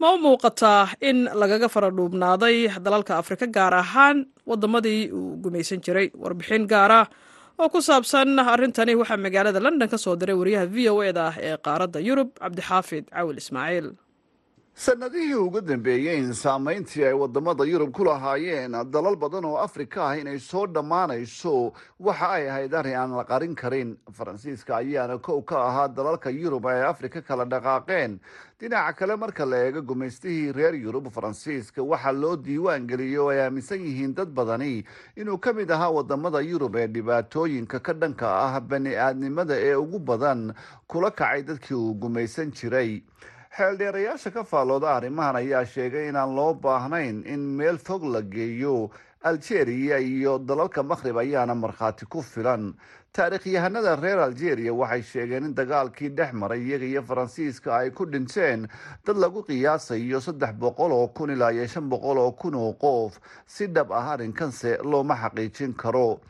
ma 0.00 0.12
u 0.14 0.18
muuqataa 0.24 0.88
in 1.00 1.28
lagaga 1.42 1.68
faradhuubnaaday 1.68 2.56
dalalka 2.86 3.12
afrika 3.20 3.46
gaar 3.46 3.74
ahaan 3.74 4.26
wadamadii 4.46 5.12
uu 5.12 5.36
gumaysan 5.44 5.80
jiray. 5.84 6.08
Warbixin 6.24 6.64
gaara 6.66 7.00
oo 7.60 7.68
ku 7.74 7.80
saabsan 7.88 8.38
arrintani 8.52 8.92
waxaa 9.00 9.20
magaalada 9.26 9.60
london 9.66 9.88
ka 9.92 9.98
soo 10.04 10.14
diray 10.20 10.36
wariyaha 10.40 10.66
v 10.74 10.76
o 10.92 10.96
e 11.08 11.12
da 11.18 11.26
ee 11.48 11.56
qaaradda 11.66 11.98
yurub 12.08 12.28
cabdixaafid 12.42 13.04
cawil 13.16 13.36
ismaaciil 13.42 13.86
sanadihii 14.80 15.34
ugu 15.34 15.60
dambeeyey 15.60 16.32
saamayntii 16.32 17.04
ay 17.04 17.12
waddamada 17.12 17.64
yurub 17.68 17.92
ku 17.92 18.04
lahaayeen 18.04 18.72
dalal 18.90 19.16
badan 19.16 19.44
oo 19.44 19.58
afrika 19.60 20.04
ah 20.08 20.16
inay 20.16 20.38
soo 20.40 20.64
dhammaanayso 20.66 21.72
waxa 22.00 22.28
ay 22.32 22.48
ahayd 22.48 22.74
arrin 22.74 22.96
aan 22.96 23.12
la 23.12 23.24
qarin 23.24 23.54
karin. 23.54 23.96
Faransiiska 24.12 24.76
ayaana 24.80 25.18
kow 25.20 25.42
ka 25.44 25.60
ahaa 25.68 25.88
dalalka 25.88 26.30
yurub 26.32 26.64
ay 26.66 26.80
afrika 26.82 27.20
kala 27.20 27.44
dhaqaaqeen. 27.44 28.16
Dhinaca 28.60 28.96
kale 28.96 29.16
marka 29.20 29.44
la 29.44 29.56
eego 29.68 29.82
gumaystihii 29.82 30.52
reer 30.56 30.72
yurub 30.74 31.12
faransiiska 31.12 31.82
waxaa 31.84 32.12
loo 32.16 32.36
diiwaan 32.36 32.86
geliyey 32.88 33.18
oo 33.20 33.28
ay 33.28 33.40
aaminsan 33.44 33.84
yihiin 33.84 34.14
dad 34.14 34.32
badani 34.32 34.84
inuu 35.16 35.36
ka 35.38 35.52
mid 35.52 35.70
ahaa 35.70 35.90
waddamada 35.92 36.40
yurub 36.40 36.76
ee 36.76 36.86
dhibaatooyinka 36.88 37.80
ka 37.84 37.92
dhanka 37.92 38.32
ah 38.32 38.60
bani 38.60 38.96
aadnimada 38.96 39.60
ee 39.60 39.74
ugu 39.76 39.98
badan 39.98 40.54
kula 40.88 41.10
kacay 41.10 41.42
dadkii 41.42 41.74
uu 41.76 41.94
gumaysan 41.94 42.48
jiray 42.52 43.02
xeeldheerayaasha 43.56 44.30
ka 44.32 44.42
faallooda 44.44 44.94
arrimahan 44.96 45.36
ayaa 45.36 45.64
sheegay 45.66 46.08
inaan 46.08 46.34
loo 46.36 46.54
baahnayn 46.54 47.24
in 47.26 47.40
meel 47.58 47.78
fog 47.78 48.04
la 48.04 48.20
geeyo. 48.22 48.90
Algeria 49.24 49.98
iyo 49.98 50.38
dalalka 50.38 50.82
makhrib 50.82 51.18
ayaana 51.18 51.54
markhaati 51.54 52.06
ku 52.08 52.22
filan. 52.22 52.72
Taariikhyahanada 53.12 53.96
reer 54.00 54.18
algeria 54.22 54.72
waxay 54.72 55.02
sheegeen 55.02 55.44
in 55.44 55.54
dagaalkii 55.54 56.08
dhex 56.14 56.32
maray 56.32 56.62
iyaga 56.62 56.86
iyo 56.86 57.02
faransiiska 57.02 57.74
ay 57.76 57.90
ku 57.90 58.06
dhinteen 58.06 58.68
dad 59.04 59.16
lagu 59.18 59.42
qiyaasayo 59.42 60.20
saddex 60.22 60.54
boqol 60.54 60.92
oo 60.92 61.08
kun 61.08 61.30
ilaa 61.34 61.50
iyo 61.52 61.66
shan 61.66 61.90
boqol 61.90 62.18
oo 62.18 62.32
kun 62.32 62.54
oo 62.54 62.72
qof. 62.78 63.18
Si 63.46 63.66
dhab 63.66 63.90
ah 63.92 64.14
arrinkanse 64.14 64.78
looma 64.86 65.16
xaqiijin 65.18 65.74
karo 65.76 66.20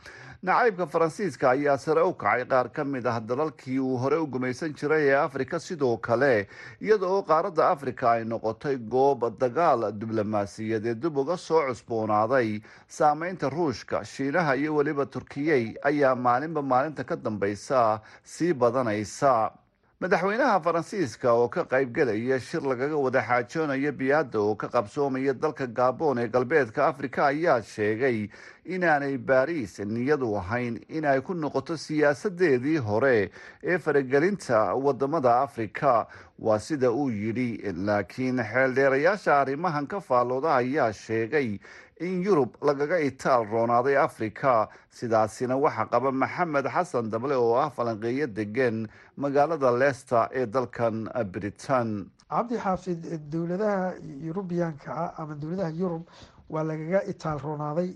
nacaybka 0.43 0.87
faransiiska 0.89 1.49
ayaa 1.49 1.77
sare 1.77 2.01
u 2.01 2.13
kacay 2.13 2.45
qaar 2.49 2.69
ka 2.73 2.83
mid 2.83 3.05
ah 3.05 3.19
dalalkii 3.19 3.77
uu 3.79 3.97
hore 4.01 4.17
u 4.17 4.25
gumaysan 4.27 4.73
jiray 4.73 5.03
ee 5.09 5.15
afrika 5.15 5.59
sidoo 5.59 5.97
kale 5.97 6.47
iyada 6.81 7.05
oo 7.05 7.21
qaaradda 7.21 7.69
afrika 7.69 8.11
ay 8.11 8.23
noqotay 8.25 8.77
goob 8.89 9.21
dagaal 9.39 9.91
diblomaasiyadeed 9.93 10.97
dib 11.03 11.17
uga 11.17 11.37
soo 11.37 11.61
cusboonaaday. 11.67 12.57
Saameynta 12.87 13.49
ruushka 13.49 14.01
shiinaha 14.05 14.55
iyo 14.57 14.75
weliba 14.75 15.05
turkiyey 15.05 15.75
ayaa 15.83 16.15
maalinba 16.15 16.61
maalinta 16.61 17.03
ka 17.03 17.15
dambeysa 17.15 18.01
sii 18.23 18.53
badanaysa 18.53 19.51
madaxweynaha 20.01 20.59
faransiiska 20.65 21.29
oo 21.33 21.47
ka 21.47 21.61
qaybgelaya 21.69 22.39
shir 22.41 22.61
lagaga 22.65 22.97
wada 22.97 23.21
xaajoonayo 23.21 23.91
biyaadda 23.93 24.39
oo 24.41 24.55
ka 24.55 24.67
qabsoomaya 24.67 25.33
dalka 25.37 25.67
gabon 25.67 26.17
ee 26.17 26.27
galbeedka 26.27 26.87
afrika 26.87 27.25
ayaa 27.27 27.61
sheegay 27.61 28.25
inaanay 28.65 29.17
baariis 29.17 29.77
niyadu 29.85 30.33
ahayn 30.37 30.81
in 30.89 31.05
ay 31.05 31.21
ku 31.21 31.33
noqoto 31.37 31.77
siyaasadeedii 31.77 32.77
hore 32.81 33.29
ee 33.63 33.77
faragelinta 33.77 34.73
waddamada 34.73 35.41
afrika. 35.41 36.07
Waa 36.41 36.57
sida 36.59 36.89
uu 36.91 37.09
yidhi 37.13 37.61
laakiin 37.85 38.41
xeeldheerayaasha 38.41 39.39
arrimahan 39.41 39.85
ka 39.87 39.99
faallooda 40.01 40.55
ayaa 40.55 40.93
sheegay 40.93 41.59
in 42.01 42.23
yurub 42.25 42.51
lagaga 42.61 42.97
itaal 42.99 43.45
roonaaday 43.51 43.95
afrika. 43.97 44.67
Sidaasina 44.97 45.55
waxaa 45.63 45.85
qaba 45.93 46.11
maxamed 46.11 46.65
xasan 46.75 47.09
dable 47.13 47.35
oo 47.35 47.55
ah 47.55 47.69
falanqeeyo 47.69 48.27
degan 48.27 48.87
magaalada 49.17 49.71
leicester 49.71 50.27
ee 50.33 50.45
dalkan 50.45 51.07
britain. 51.33 52.09
Cabdi 52.29 52.57
xaafid 52.57 53.01
dowladaha 53.31 53.93
yurubiyaanka 54.27 54.89
ah 55.03 55.13
ama 55.21 55.35
dowladaha 55.35 55.71
yurub 55.81 56.03
waa 56.49 56.63
lagaga 56.63 56.99
itaal 57.11 57.39
roonaaday 57.39 57.89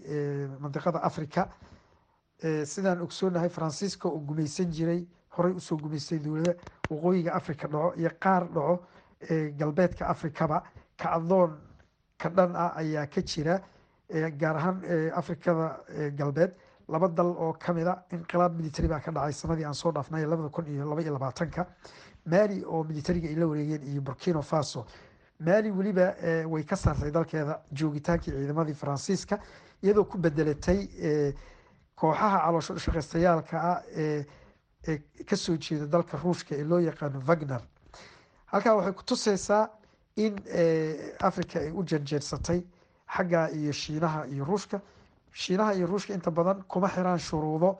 mandiqada 0.63 0.99
africa 1.09 1.47
sidaan 2.65 3.01
ogsoonahay 3.01 3.49
faransiiska 3.49 4.07
oo 4.09 4.19
gumaysan 4.19 4.71
jiray 4.71 5.01
horey 5.37 5.53
u 5.55 5.59
soo 5.59 5.77
gumaystay 5.77 6.19
dowladda 6.19 6.53
waqooyiga 6.89 7.31
africa 7.39 7.67
dhaco 7.67 7.93
iyo 7.97 8.11
qaar 8.23 8.43
dhaco 8.55 8.75
galbeedka 9.59 10.07
africaba 10.07 10.63
kacdoon 10.97 11.51
ka 12.17 12.29
dhan 12.29 12.55
ah 12.55 12.71
ayaa 12.81 13.05
ka 13.07 13.21
jira 13.21 13.55
gaar 14.09 14.55
ahaan 14.55 14.81
afrikada 15.13 15.79
galbeed. 16.17 16.51
Laba 16.87 17.07
dal 17.07 17.25
oo 17.37 17.53
kamida 17.53 18.03
inqilaab 18.11 18.57
military 18.57 18.87
baa 18.87 18.99
ka 18.99 19.11
dhacay 19.11 19.33
sanadii 19.33 19.65
aan 19.65 19.73
soo 19.73 19.91
dhaafnay 19.91 20.25
labada 20.25 20.49
kun 20.49 20.65
iyo 20.67 20.85
laba 20.89 21.01
iyo 21.01 21.13
labaatanka. 21.13 21.65
Mali 22.25 22.63
oo 22.65 22.83
militariga 22.83 23.27
ay 23.29 23.35
la 23.35 23.47
wareegeen 23.47 23.83
iyo 23.83 24.01
burkina 24.01 24.41
faso. 24.41 24.85
Mali 25.39 25.71
weliba 25.71 26.13
way 26.47 26.63
ka 26.63 26.75
saartay 26.75 27.11
dalkeeda 27.11 27.61
joogitaankii 27.73 28.31
ciidamadii 28.31 28.73
faransiiska 28.73 29.39
iyadoo 29.83 30.03
ku 30.05 30.17
bedelatay 30.17 30.87
kooxaha 31.95 32.39
caloosho 32.45 32.77
shaqeystayaalka 32.77 33.57
ah 33.61 33.81
ee 33.97 34.25
ka 35.25 35.35
soo 35.35 35.57
jeeda 35.57 35.85
dalka 35.87 36.17
ruushka 36.17 36.55
ee 36.55 36.63
loo 36.63 36.79
yaqaano 36.79 37.19
wagner. 37.27 37.61
Halkaa 38.45 38.75
waxay 38.75 38.93
kutuseysaa 38.93 39.69
in 40.15 40.35
africa 41.19 41.55
ay 41.59 41.71
u 41.71 41.83
janjeersatay 41.83 42.61
xagga 43.07 43.49
iyo 43.51 43.71
shiinaha 43.71 44.27
iyo 44.27 44.45
ruushka. 44.45 44.81
Shiinaha 45.31 45.73
iyo 45.75 45.87
ruushka 45.87 46.13
inta 46.13 46.31
badan 46.31 46.63
kuma 46.67 46.87
xiraan 46.89 47.19
shuruudo 47.19 47.79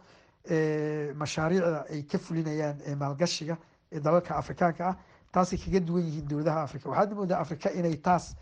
mashaariicda 1.15 1.86
ay 1.89 2.03
ka 2.03 2.17
fulinayaan 2.17 2.77
maalgashiga 3.00 3.58
ee 3.91 4.00
dalalka 4.00 4.36
afrikaanka 4.36 4.88
ah 4.89 4.96
taasay 5.32 5.58
kaga 5.60 5.79
duwan 5.79 6.03
yihiin 6.05 6.27
dowladaha 6.27 6.62
africa 6.63 6.86
waxaad 6.89 7.13
moodaa 7.13 7.39
africa 7.39 7.67
inay 7.74 7.96
taas 8.01 8.36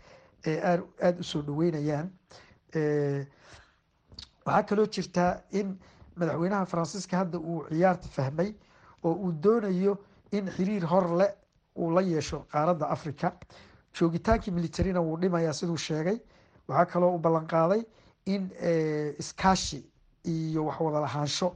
aada 0.46 1.18
u 1.20 1.24
soo 1.24 1.42
dhaweynayaan 1.42 2.10
waxaa 4.46 4.62
kaloo 4.68 4.86
jirtaa 4.86 5.40
in 5.52 5.78
madaxweynaha 6.16 6.66
faransiiska 6.66 7.16
hadda 7.18 7.38
uu 7.38 7.64
ciyaarta 7.70 8.08
fahmay 8.08 8.54
oo 9.04 9.12
uu 9.24 9.32
doonayo 9.42 9.98
in 10.32 10.46
xiriir 10.50 10.84
hor 10.84 11.06
le 11.18 11.28
uu 11.76 11.90
la 11.90 12.00
yeesho 12.02 12.38
qaaradda 12.52 12.86
africa 12.88 13.32
joogitaankii 13.98 14.50
militarina 14.54 15.00
wuu 15.00 15.16
dhimayaa 15.20 15.52
siduu 15.52 15.76
sheegay 15.76 16.18
waxaa 16.68 16.86
kaloo 16.92 17.14
u 17.14 17.18
ballan 17.18 17.46
qaaday 17.46 17.82
in 18.26 18.50
iskaashi 19.18 19.84
iyo 20.24 20.64
waxwada 20.66 21.00
lahaansho 21.00 21.48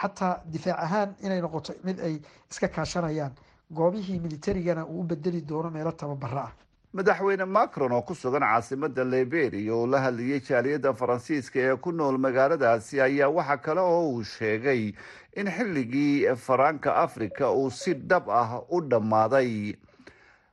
xataa 0.00 0.40
difaac 0.52 0.78
ahaan 0.86 1.14
inay 1.24 1.40
noqoto 1.40 1.72
mid 1.84 2.00
ay 2.00 2.20
iska 2.50 2.68
kaashanayaan 2.68 3.32
goobihii 3.72 4.18
militarigana 4.20 4.86
uu 4.86 5.00
u 5.00 5.04
bedeli 5.04 5.40
doono 5.40 5.70
meelo 5.70 5.92
tababaro 5.92 6.38
ah. 6.38 6.52
Madaxweyne 6.92 7.44
macron 7.44 7.92
oo 7.92 8.02
ku 8.02 8.14
sugan 8.14 8.42
caasimada 8.42 9.04
liberia 9.04 9.74
oo 9.74 9.86
la 9.86 10.00
hadlayay 10.00 10.40
jaaliyadda 10.40 10.92
faransiiska 10.94 11.58
ee 11.60 11.76
ku 11.76 11.92
nool 11.92 12.18
magaaladaasi 12.18 13.00
ayaa 13.00 13.28
waxa 13.28 13.56
kale 13.56 13.80
oo 13.80 14.08
uu 14.10 14.24
sheegay 14.24 14.92
in 15.36 15.46
xilligii 15.56 16.34
faraanka 16.36 16.96
afrika 16.96 17.50
uu 17.52 17.70
si 17.70 17.94
dhab 17.94 18.28
ah 18.30 18.60
u 18.70 18.80
dhammaaday 18.80 19.74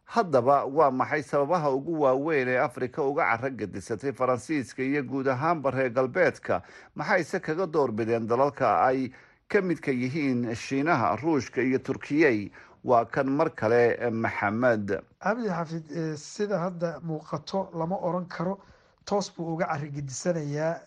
haddaba 0.07 0.65
waa 0.65 0.91
maxay 0.91 1.23
sababaha 1.23 1.69
ugu 1.71 2.01
waaweyn 2.01 2.47
ee 2.47 2.57
afrika 2.59 3.03
uga 3.03 3.23
caro 3.37 3.49
gedisatay 3.49 4.11
faransiiska 4.13 4.83
iyo 4.83 5.03
guud 5.03 5.27
ahaanba 5.27 5.71
reer 5.71 5.89
galbeedka? 5.91 6.61
Maxayse 6.95 7.39
kaga 7.39 7.65
doorbideen 7.67 8.27
dalalka 8.27 8.81
ay 8.87 9.11
ka 9.49 9.61
midka 9.61 9.91
yihiin 9.91 10.55
shiinaha 10.55 11.15
ruushka 11.21 11.61
iyo 11.61 11.79
turkiyey? 11.79 12.51
Waa 12.83 13.05
kan 13.05 13.27
mar 13.29 13.49
kale 13.55 13.97
maxamed. 14.11 15.01
Cabdi 15.19 15.49
xafid 15.49 16.15
sida 16.15 16.59
hadda 16.59 16.99
muuqato 17.03 17.67
lama 17.75 17.97
oran 17.99 18.25
karo 18.29 18.59
toos 19.05 19.27
buu 19.35 19.53
uga 19.55 19.65
carigedisanayaa 19.67 20.79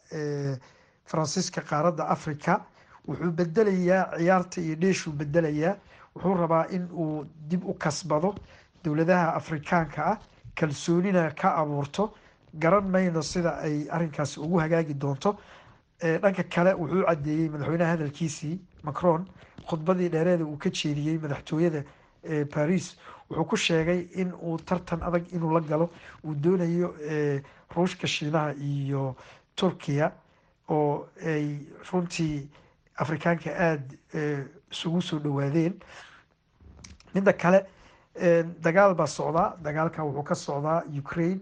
faransiiska 1.04 1.60
qaaradda 1.60 2.08
africa 2.08 2.60
wuxuu 3.08 3.30
bedelayaa 3.32 4.16
ciyaarta 4.16 4.60
iyo 4.60 4.76
dheeshuu 4.76 5.12
bedelayaa. 5.12 5.76
Wuxuu 6.14 6.34
rabaa 6.34 6.66
in 6.70 6.88
uu 6.92 7.24
dib 7.48 7.64
u 7.68 7.74
kasbado 7.74 8.34
dowladaha 8.84 9.34
afrikaanka 9.40 10.00
ah 10.12 10.18
kalsoonina 10.54 11.30
ka 11.34 11.54
abuurto 11.62 12.14
garan 12.54 12.88
mayno 12.90 13.22
sida 13.22 13.50
ay 13.66 13.86
arinkaasi 13.90 14.40
ugu 14.40 14.58
hagaagi 14.60 14.94
doonto. 14.94 15.36
Dhanka 16.00 16.42
kale 16.54 16.72
wuxuu 16.74 17.04
cadeeyey 17.06 17.48
madaxweynaha 17.48 17.90
hadalkiisii 17.94 18.58
macron 18.82 19.26
khudbadii 19.68 20.08
dheereeda 20.08 20.44
uu 20.44 20.56
ka 20.56 20.70
jeediyey 20.70 21.18
madaxtooyada 21.18 21.84
paris. 22.54 22.96
Wuxuu 23.30 23.44
ku 23.50 23.56
sheegay 23.56 24.00
in 24.14 24.32
uu 24.42 24.56
tartan 24.58 25.02
adag 25.02 25.24
inuu 25.32 25.52
la 25.54 25.60
galo 25.60 25.90
uu 26.24 26.34
doonayo 26.34 26.94
ruushka 27.76 28.06
shiinaha 28.06 28.54
iyo 28.54 29.14
turkiya 29.56 30.12
oo 30.68 31.06
ay 31.26 31.46
runtii 31.92 32.48
afrikaanka 32.96 33.50
aada 33.50 33.94
isugu 34.72 35.02
soo 35.02 35.18
dhawaadeen 35.18 35.74
midda 37.14 37.32
kale 37.32 37.60
dagaal 38.16 38.94
baa 38.94 39.06
socdaa 39.06 39.56
dagaalka 39.62 40.02
wuxuu 40.04 40.22
ka 40.24 40.34
socdaa 40.34 40.82
ukraine 40.98 41.40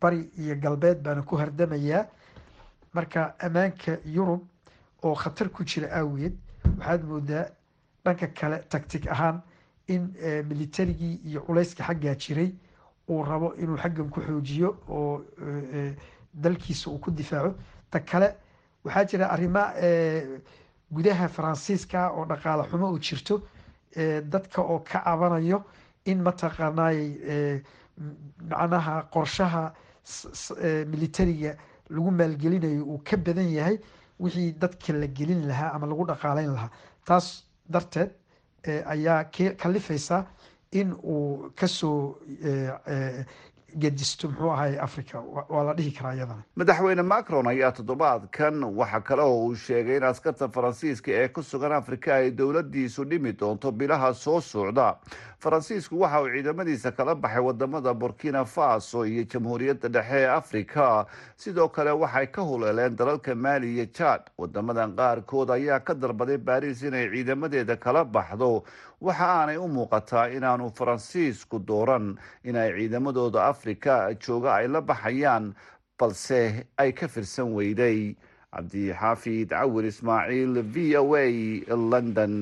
bari 0.00 0.30
iyo 0.38 0.54
galbeed 0.56 1.02
baana 1.02 1.22
ku 1.22 1.36
hardamayaa. 1.36 2.06
Marka 2.94 3.34
ammaanka 3.40 3.98
yurub 4.04 4.42
oo 5.02 5.14
khatar 5.14 5.48
ku 5.50 5.64
jira 5.64 5.88
aaweed 5.90 6.34
waxaad 6.78 7.02
moodaa 7.04 7.46
dhanka 8.04 8.26
kale 8.28 8.58
tactic 8.68 9.06
ahaan 9.08 9.42
in 9.88 10.14
militarigii 10.48 11.20
iyo 11.26 11.40
culayska 11.46 11.82
xaggaa 11.84 12.14
jiray 12.14 12.54
uu 13.08 13.22
rabo 13.24 13.54
inuu 13.58 13.76
xaggan 13.76 14.08
ku 14.10 14.20
xoojiyo 14.20 14.76
oo 14.88 15.22
dalkiisa 16.34 16.90
uu 16.90 16.98
ku 16.98 17.10
difaaco. 17.10 17.54
Ta 17.90 18.00
kale 18.00 18.36
waxaa 18.84 19.04
jira 19.04 19.26
arrimo 19.34 19.64
gudaha 20.92 21.28
faransiiska 21.28 22.10
oo 22.12 22.24
dhaqaale 22.26 22.68
xumo 22.70 22.92
u 22.92 22.98
jirto 22.98 23.42
dadka 24.32 24.62
oo 24.62 24.78
ka 24.78 25.00
cabanayo 25.04 25.64
in 26.04 26.18
mataqaanaay 26.22 26.98
macnaha 28.50 28.94
qorshaha 29.14 29.72
militariga 30.92 31.56
lagu 31.90 32.10
maalgelinayo 32.10 32.82
uu 32.84 32.98
ka 33.04 33.16
badan 33.16 33.48
yahay 33.58 33.78
wixii 34.20 34.52
dadka 34.58 34.92
la 34.92 35.06
gelin 35.06 35.46
lahaa 35.48 35.72
ama 35.74 35.86
lagu 35.86 36.04
dhaqaaleyn 36.06 36.52
lahaa. 36.54 36.70
Taas 37.06 37.44
darteed 37.68 38.10
ayaa 38.94 39.24
kalifaysa 39.62 40.26
in 40.72 40.92
uu 40.92 41.50
ka 41.56 41.66
soo 41.68 42.18
gedisto 43.78 44.28
muxuu 44.28 44.50
ahay 44.52 44.78
africa 44.78 45.14
waa 45.48 45.64
la 45.64 45.74
dhihi 45.74 45.90
karaa 45.90 46.14
iyadana 46.14 46.42
madaxweyne 46.56 47.02
macron 47.02 47.46
ayaa 47.46 47.72
toddobaadkan 47.72 48.64
waxa 48.64 49.00
kale 49.00 49.22
oo 49.22 49.46
uu 49.46 49.54
sheegay 49.54 49.96
in 49.96 50.02
askarta 50.04 50.48
faransiiska 50.48 51.10
ee 51.12 51.28
ku 51.28 51.42
sugan 51.42 51.72
afrika 51.72 52.14
ay 52.14 52.30
dowladiisu 52.30 53.04
dhimi 53.04 53.32
doonto 53.32 53.72
bilaha 53.72 54.14
soo 54.14 54.40
socda. 54.40 54.96
Faransiisku 55.38 56.00
waxa 56.00 56.20
uu 56.22 56.28
ciidamadiisa 56.32 56.92
kala 56.92 57.14
baxay 57.14 57.42
waddamada 57.42 57.94
burkina 57.94 58.44
faso 58.44 59.04
iyo 59.06 59.24
jamhuuriyadda 59.24 59.88
dhexe 59.88 60.16
ee 60.20 60.26
afrika. 60.26 61.06
Sidoo 61.36 61.68
kale 61.68 61.90
waxay 61.90 62.26
ka 62.26 62.42
huleeleen 62.42 62.96
dalalka 62.96 63.34
maali 63.34 63.74
iyo 63.74 63.86
jad 63.98 64.22
wadamadan 64.38 64.96
qaarkood 64.96 65.50
ayaa 65.50 65.80
ka 65.80 65.94
dalbaday 65.94 66.38
baariis 66.38 66.82
inay 66.82 67.10
ciidamadeeda 67.10 67.76
kala 67.76 68.04
baxdo 68.04 68.64
waxa 69.06 69.26
aanay 69.38 69.56
u 69.64 69.66
muuqataa 69.76 70.26
inaanu 70.36 70.70
faransiisku 70.78 71.56
dooran 71.68 72.06
inay 72.48 72.70
ciidamadooda 72.76 73.40
afrika 73.52 73.94
jooga 74.24 74.50
ay 74.58 74.66
la 74.74 74.80
baxayaan 74.80 75.44
balse 75.98 76.40
ay 76.82 76.90
ka 76.98 77.06
firsan 77.08 77.48
weyday. 77.58 78.14
Cabdixaafid 78.54 79.48
cawir 79.50 79.84
ismaaciil 79.90 80.52
v 80.74 80.74
o 81.02 81.16
a 81.18 81.26
london 81.92 82.34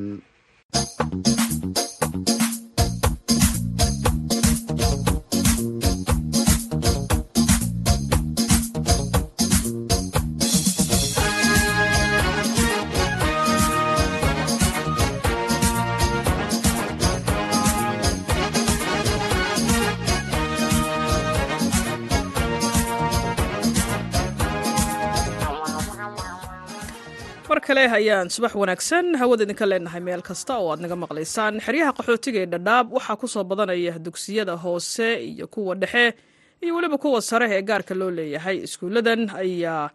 mar 27.83 27.89
kale 27.91 27.97
ayaan 27.99 28.29
subax 28.31 28.55
wanaagsan. 28.55 29.17
Hawada 29.19 29.43
idinka 29.45 29.67
leenahay 29.67 30.01
meel 30.01 30.23
kasta 30.23 30.55
oo 30.59 30.71
aad 30.73 30.81
naga 30.81 30.97
maqlaysaan. 30.97 31.59
Xeryaha 31.61 31.93
qaxootiga 31.99 32.41
ee 32.43 32.47
dhadhaab 32.47 32.93
waxaa 32.95 33.17
ku 33.21 33.27
soo 33.29 33.45
badanaya 33.45 33.99
dugsiyada 33.99 34.55
hoose 34.57 35.19
iyo 35.25 35.47
kuwa 35.49 35.75
dhexe 35.75 36.15
iyo 36.63 36.75
weliba 36.77 36.99
kuwa 36.99 37.21
sare 37.23 37.47
ee 37.51 37.63
gaarka 37.63 37.95
loo 37.95 38.11
leeyahay. 38.11 38.63
Iskuulladan 38.67 39.31
ayaa 39.35 39.91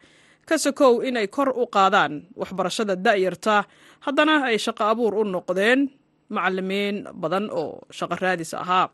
ka 0.45 0.58
sokow 0.58 1.04
inay 1.04 1.28
kor 1.28 1.50
u 1.50 1.67
qaadaan 1.67 2.28
waxbarashada 2.36 2.95
da'yarta. 2.95 3.63
Haddana 4.06 4.43
ay 4.52 4.58
shaqo 4.60 4.84
abuur 4.84 5.13
u 5.15 5.23
noqdeen 5.23 5.89
macalimiin 6.30 7.08
badan 7.15 7.47
oo 7.52 7.88
shaqo 7.91 8.15
raadis 8.19 8.54
ahaa. 8.54 8.89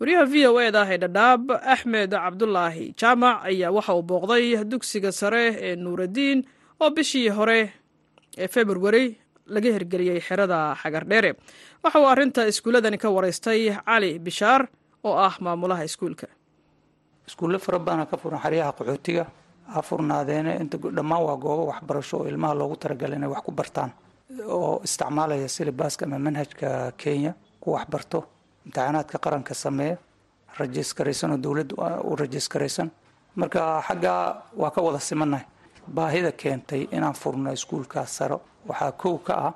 Wariyaha 0.00 0.24
v 0.32 0.34
o 0.46 0.60
eda 0.60 0.86
ee 0.86 0.98
dhadhaab 1.02 1.50
axmed 1.74 2.10
cabdulaahi 2.14 2.94
jaamac 3.00 3.42
ayaa 3.50 3.70
waxa 3.74 3.94
uu 3.98 4.02
booqday 4.02 4.62
dugsiga 4.70 5.10
sare 5.12 5.44
ee 5.66 5.74
nuuradiin 5.76 6.44
oo 6.80 6.90
bishii 6.90 7.28
hore 7.32 7.72
ee 8.42 8.48
februari 8.48 9.04
laga 9.54 9.70
hirgeliyey 9.76 10.20
xerada 10.28 10.58
xagardheere 10.82 11.30
waxa 11.84 11.98
uu 12.02 12.06
arrinta 12.12 12.46
iskuulladani 12.50 12.98
ka 12.98 13.08
waraystay 13.16 13.60
cali 13.88 14.18
bishaar 14.18 14.62
oo 15.04 15.14
ah 15.26 15.34
maamulaha 15.44 15.84
iskuulka. 15.88 16.26
Iskuulle 17.28 17.58
fara 17.58 17.78
badana 17.78 18.06
ka 18.10 18.16
furan 18.16 18.40
xeryaha 18.44 18.72
qaxootiga 18.78 19.24
ha 19.74 19.80
furnaadeene 19.82 20.52
inta 20.62 20.76
dhammaan 20.96 21.22
waa 21.26 21.36
goobo 21.44 21.64
waxbarasho 21.70 22.16
oo 22.20 22.26
ilmaha 22.30 22.54
loogu 22.60 22.76
talagalay 22.82 23.16
inay 23.18 23.28
wax 23.34 23.42
ku 23.46 23.52
bartaan 23.52 23.90
oo 24.56 24.80
isticmaalaya 24.86 25.48
silibaska 25.48 26.04
ama 26.06 26.18
manhajka 26.18 26.68
kenya 27.02 27.32
ku 27.62 27.68
waxbarto 27.76 28.18
imtixaanaadka 28.66 29.16
qaranka 29.24 29.54
sameeya 29.54 29.96
rajiskaraysan 30.58 31.30
oo 31.34 31.38
dowladda 31.44 31.74
u 32.10 32.16
rajiskaraysan. 32.16 32.88
Marka 33.36 33.82
xaggaa 33.88 34.42
waa 34.56 34.70
ka 34.70 34.80
wada 34.86 34.98
simannahay 35.08 35.44
baahida 35.94 36.32
keentay 36.32 36.88
inaan 36.92 37.14
furno 37.14 37.52
iskuulkaas 37.52 38.16
saro. 38.16 38.40
Waxaa 38.68 38.92
kow 38.92 39.18
ka 39.18 39.34
ah 39.46 39.52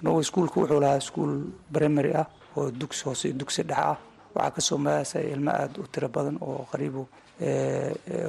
anagoo 0.00 0.20
iskuulka 0.20 0.60
wuxuu 0.60 0.80
lahaa 0.80 0.96
iskuul 1.02 1.34
primary 1.72 2.12
ah 2.14 2.26
oo 2.56 2.70
dugsi 2.70 3.04
hoose 3.04 3.28
iyo 3.28 3.36
dugsi 3.38 3.62
dhexe 3.62 3.82
ah. 3.82 3.96
Waxaa 4.34 4.50
ka 4.54 4.60
soo 4.60 4.78
magaasaya 4.78 5.28
ilmo 5.34 5.50
aada 5.50 5.80
u 5.82 5.86
tiro 5.92 6.08
badan 6.08 6.36
oo 6.40 6.66
qariibu 6.72 7.02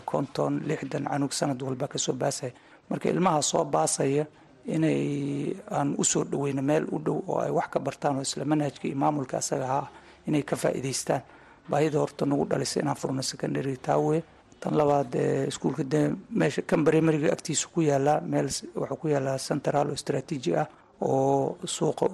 konton 0.06 0.62
lixdan 0.68 1.06
canug 1.10 1.32
sanad 1.34 1.62
walba 1.62 1.88
ka 1.88 1.98
soo 1.98 2.14
baasaya 2.14 2.52
marka 2.90 3.10
ilmaha 3.10 3.42
soo 3.42 3.66
baasaya 3.66 4.26
inay 4.66 5.54
aan 5.72 5.96
u 5.98 6.04
soo 6.04 6.24
dhaweyno 6.24 6.62
meel 6.62 6.86
u 6.92 7.00
dhow 7.06 7.20
oo 7.28 7.40
ay 7.40 7.52
wax 7.52 7.68
ka 7.74 7.80
bartaan 7.80 8.16
oo 8.18 8.22
isla 8.22 8.46
manhajka 8.46 8.88
iyo 8.88 8.98
maamulka 8.98 9.38
asaga 9.38 9.66
ahaa 9.66 9.88
inay 10.28 10.44
ka 10.44 10.56
faa'iidaystaan. 10.56 11.22
Baahida 11.70 12.00
horta 12.00 12.26
nagu 12.26 12.46
dhalisay 12.46 12.82
inaan 12.84 12.96
furno 12.98 13.22
secondary 13.22 13.78
taawe 13.78 14.24
tan 14.66 14.74
labaad 14.82 15.14
iskuulka 15.52 15.84
de 15.94 16.00
meesha 16.40 16.62
kan 16.70 16.82
brimariga 16.88 17.30
agtiisa 17.36 17.68
ku 17.74 17.82
yaalaa 17.90 18.20
meel 18.32 18.48
wuxuu 18.82 18.98
ku 19.02 19.08
yaalaa 19.14 19.38
central 19.50 19.88
oo 19.94 19.96
strateegi 20.04 20.52
ah 20.62 20.68
oo 21.02 21.58
suuqa 21.76 22.06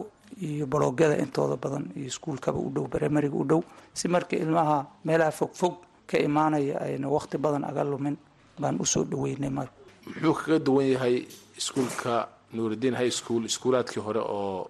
iyo 0.47 0.65
baloogyada 0.73 1.15
intooda 1.23 1.55
badan 1.63 1.85
iyo 1.95 2.07
iskuulkaba 2.11 2.59
u 2.67 2.69
dhow 2.75 2.85
brimariga 2.93 3.35
u 3.41 3.45
dhow. 3.49 3.61
Si 3.93 4.07
marka 4.07 4.35
ilmaha 4.43 4.77
meelaha 5.07 5.31
fog 5.39 5.51
fog 5.61 5.73
ka 6.09 6.17
imaanaya 6.27 6.75
ayna 6.85 7.07
waqti 7.15 7.37
badan 7.45 7.63
aga 7.69 7.83
lumin 7.83 8.17
baan 8.61 8.75
u 8.83 8.85
soo 8.93 9.03
dhaweynay 9.11 9.49
mar. 9.57 9.67
Muxuu 10.07 10.33
kaga 10.39 10.59
duwan 10.67 10.87
yahay 10.93 11.15
iskuulka 11.59 12.27
nuuridiin 12.53 12.95
high 13.01 13.13
school 13.19 13.41
iskuulaadkii 13.45 14.01
hore 14.07 14.19
oo 14.19 14.69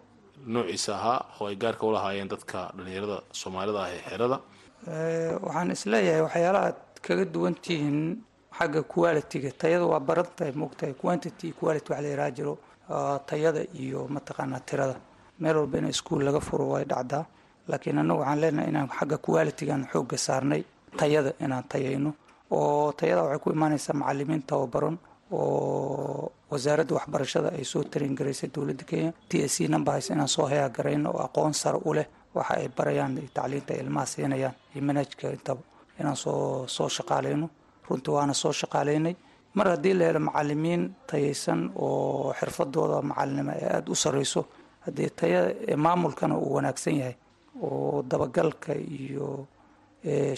noociisa 0.54 0.92
ahaa 1.00 1.20
oo 1.40 1.48
ay 1.48 1.56
gaarka 1.56 1.84
u 1.88 1.92
lahaayeen 1.96 2.30
dadka 2.34 2.58
dhalinyarada 2.78 3.18
soomaalida 3.42 3.80
ah 3.84 3.90
ee 3.96 4.02
xerada? 4.10 4.38
Waxaan 5.46 5.72
is 5.72 5.86
leeyahay 5.86 6.22
waxyaalaha 6.28 6.70
kaga 7.06 7.26
duwan 7.34 7.56
tihiin 7.64 8.00
xagga 8.58 8.82
quality-ga 8.94 9.52
tayada 9.62 9.86
waa 9.92 10.00
baran 10.00 10.28
tahay 10.38 10.54
moogtahay 10.62 10.94
quantity 11.02 11.48
quality 11.60 11.88
wax 11.92 12.02
la 12.04 12.10
yaraha 12.14 12.32
jiro 12.38 12.54
tayada 13.30 13.62
iyo 13.84 14.08
mataqaanaa 14.16 14.60
tirada. 14.68 14.96
Meel 15.40 15.56
walba 15.58 15.78
in 15.80 15.88
iskuol 15.90 16.22
laga 16.28 16.40
furo 16.48 16.66
way 16.74 16.84
dhacdaa 16.86 17.26
laakiin 17.70 17.98
annagu 18.02 18.20
waxaan 18.22 18.40
leenahay 18.42 18.70
inaan 18.72 18.90
xagga 18.98 19.18
quality-gan 19.26 19.82
xoogga 19.92 20.18
saarnay 20.26 20.62
tayada 21.00 21.32
inaan 21.46 21.64
tayayno 21.72 22.12
oo 22.52 22.92
tayada 23.00 23.22
waxay 23.24 23.40
ku 23.44 23.50
imaanaysaa 23.56 23.96
macalimiin 24.02 24.44
tababaran 24.50 24.98
oo 25.32 26.32
wasaaradda 26.52 26.94
waxbarashada 26.98 27.50
ay 27.58 27.64
soo 27.72 27.84
tarin 27.92 28.14
garaysay 28.16 28.50
dowladda 28.54 28.84
kenya 28.90 29.12
t 29.30 29.42
s 29.48 29.54
c 29.56 29.68
number 29.74 29.94
hayse 29.96 30.12
inaan 30.14 30.28
soo 30.36 30.46
hayaa 30.52 30.70
garayno 30.70 31.10
oo 31.16 31.22
aqoon 31.28 31.54
sare 31.54 31.80
u 31.90 31.94
leh 31.98 32.06
waxa 32.36 32.54
ay 32.62 32.68
barayaan 32.78 33.16
tacliinta 33.34 33.74
ilmaha 33.82 34.06
siinayaan 34.14 34.56
iyo 34.76 34.82
manhajka 34.88 35.32
intaba 35.38 35.62
inaan 36.02 36.16
soo 36.24 36.68
soo 36.76 36.90
shaqaaleyno 36.98 37.48
runtii 37.88 38.14
waana 38.18 38.34
soo 38.42 38.52
shaqaaleynay 38.62 39.16
mar 39.58 39.68
haddii 39.74 39.94
la 40.00 40.04
helo 40.08 40.20
macalimiin 40.28 40.84
tayaysan 41.10 41.60
oo 41.86 42.34
xirfadooda 42.40 42.98
macalinimo 43.10 43.52
ee 43.62 43.68
aada 43.76 43.90
u 43.92 43.96
sarreyso 44.04 44.42
haddii 44.86 45.10
taya 45.20 45.42
maamulkana 45.86 46.36
uu 46.44 46.54
wanaagsan 46.58 46.96
yahay 47.02 47.16
oo 47.68 48.02
dabagalka 48.12 48.72
iyo 48.76 49.28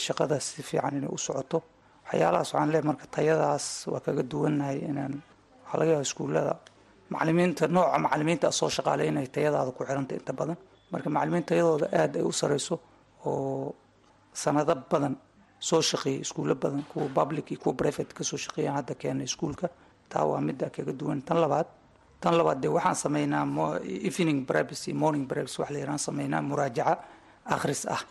shaqada 0.05 0.35
si 0.47 0.61
fiican 0.69 0.93
inay 0.97 1.09
u 1.11 1.17
socoto 1.25 1.57
waxyaalahaas 2.05 2.49
waxaan 2.53 2.69
leeyahay 2.71 2.87
marka 2.89 3.05
tayadaas 3.15 3.65
waa 3.91 3.99
kaga 4.05 4.23
duwannahay 4.31 4.77
inaan 4.89 5.13
waxaa 5.63 5.77
laga 5.79 5.91
yaaba 5.93 6.05
iskuullada. 6.07 6.53
Macalimiinta 7.13 7.63
nooca 7.75 7.97
macalimiinta 8.05 8.47
soo 8.59 8.69
shaqaaleynaya 8.75 9.27
tayadaada 9.35 9.71
ku 9.77 9.81
xiranta 9.87 10.13
inta 10.19 10.33
badan. 10.39 10.57
Marka 10.91 11.07
macalimiin 11.15 11.43
tayadooda 11.49 11.85
aada 11.99 12.17
ay 12.19 12.25
u 12.25 12.31
sareyso 12.41 12.75
oo 13.25 13.75
sanado 14.41 14.73
badan 14.91 15.13
soo 15.67 15.81
shaqeeyay 15.89 16.21
iskuullo 16.25 16.55
badan 16.63 16.83
kuwa 16.91 17.07
public 17.19 17.45
iyo 17.51 17.59
kuwa 17.63 17.73
private 17.81 18.11
ka 18.17 18.23
soo 18.29 18.37
shaqeeyaan 18.45 18.75
hadda 18.79 18.93
keenay 19.01 19.25
iskuulka 19.29 19.67
taa 20.11 20.25
waa 20.29 20.41
midda 20.47 20.67
kaga 20.75 20.93
duwan 20.99 21.19
tan 21.27 21.37
labaad 21.43 21.67
tan 22.23 22.33
labaad 22.39 22.59
dee 22.63 22.71
waxaan 22.77 22.95
sameynaa 23.05 23.43
evening 24.09 24.39
privacy 24.51 24.91
morning 25.01 25.25
privacy 25.31 25.57
wax 25.61 25.69
la 25.73 25.79
yiraan 25.81 25.99
sameynaa 26.07 26.41
muraajaca 26.49 26.93
akhris 27.55 27.81
ah 27.95 28.01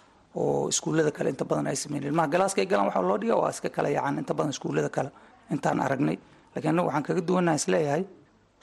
oo 0.41 0.69
iskuullada 0.73 1.11
kale 1.17 1.29
inta 1.35 1.45
badan 1.51 1.67
ay 1.73 1.77
sameyn 1.85 2.03
ilmaha 2.11 2.29
galaaska 2.35 2.59
ay 2.63 2.67
galaan 2.73 2.87
waxaa 2.89 3.03
loo 3.11 3.19
dhiga 3.23 3.37
waa 3.43 3.51
iska 3.55 3.69
kala 3.77 3.89
yacan 3.97 4.19
inta 4.23 4.35
badan 4.39 4.51
iskuullada 4.57 4.89
kale 4.97 5.11
intaan 5.55 5.79
aragnay 5.87 6.17
laakiin 6.55 6.71
annagu 6.73 6.87
waxaan 6.89 7.05
kaga 7.09 7.21
duwannaha 7.29 7.57
is 7.61 7.67
leeyahay 7.75 8.05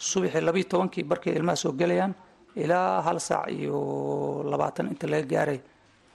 subaxii 0.09 0.41
labiiyo 0.47 0.67
tobankii 0.73 1.03
barkay 1.11 1.33
ilmaha 1.39 1.55
soo 1.63 1.71
gelayaan 1.81 2.13
ilaa 2.63 3.01
hal 3.05 3.17
saac 3.29 3.47
iyo 3.57 3.77
labaatan 4.51 4.85
inta 4.93 5.05
laga 5.13 5.27
gaaray 5.33 5.59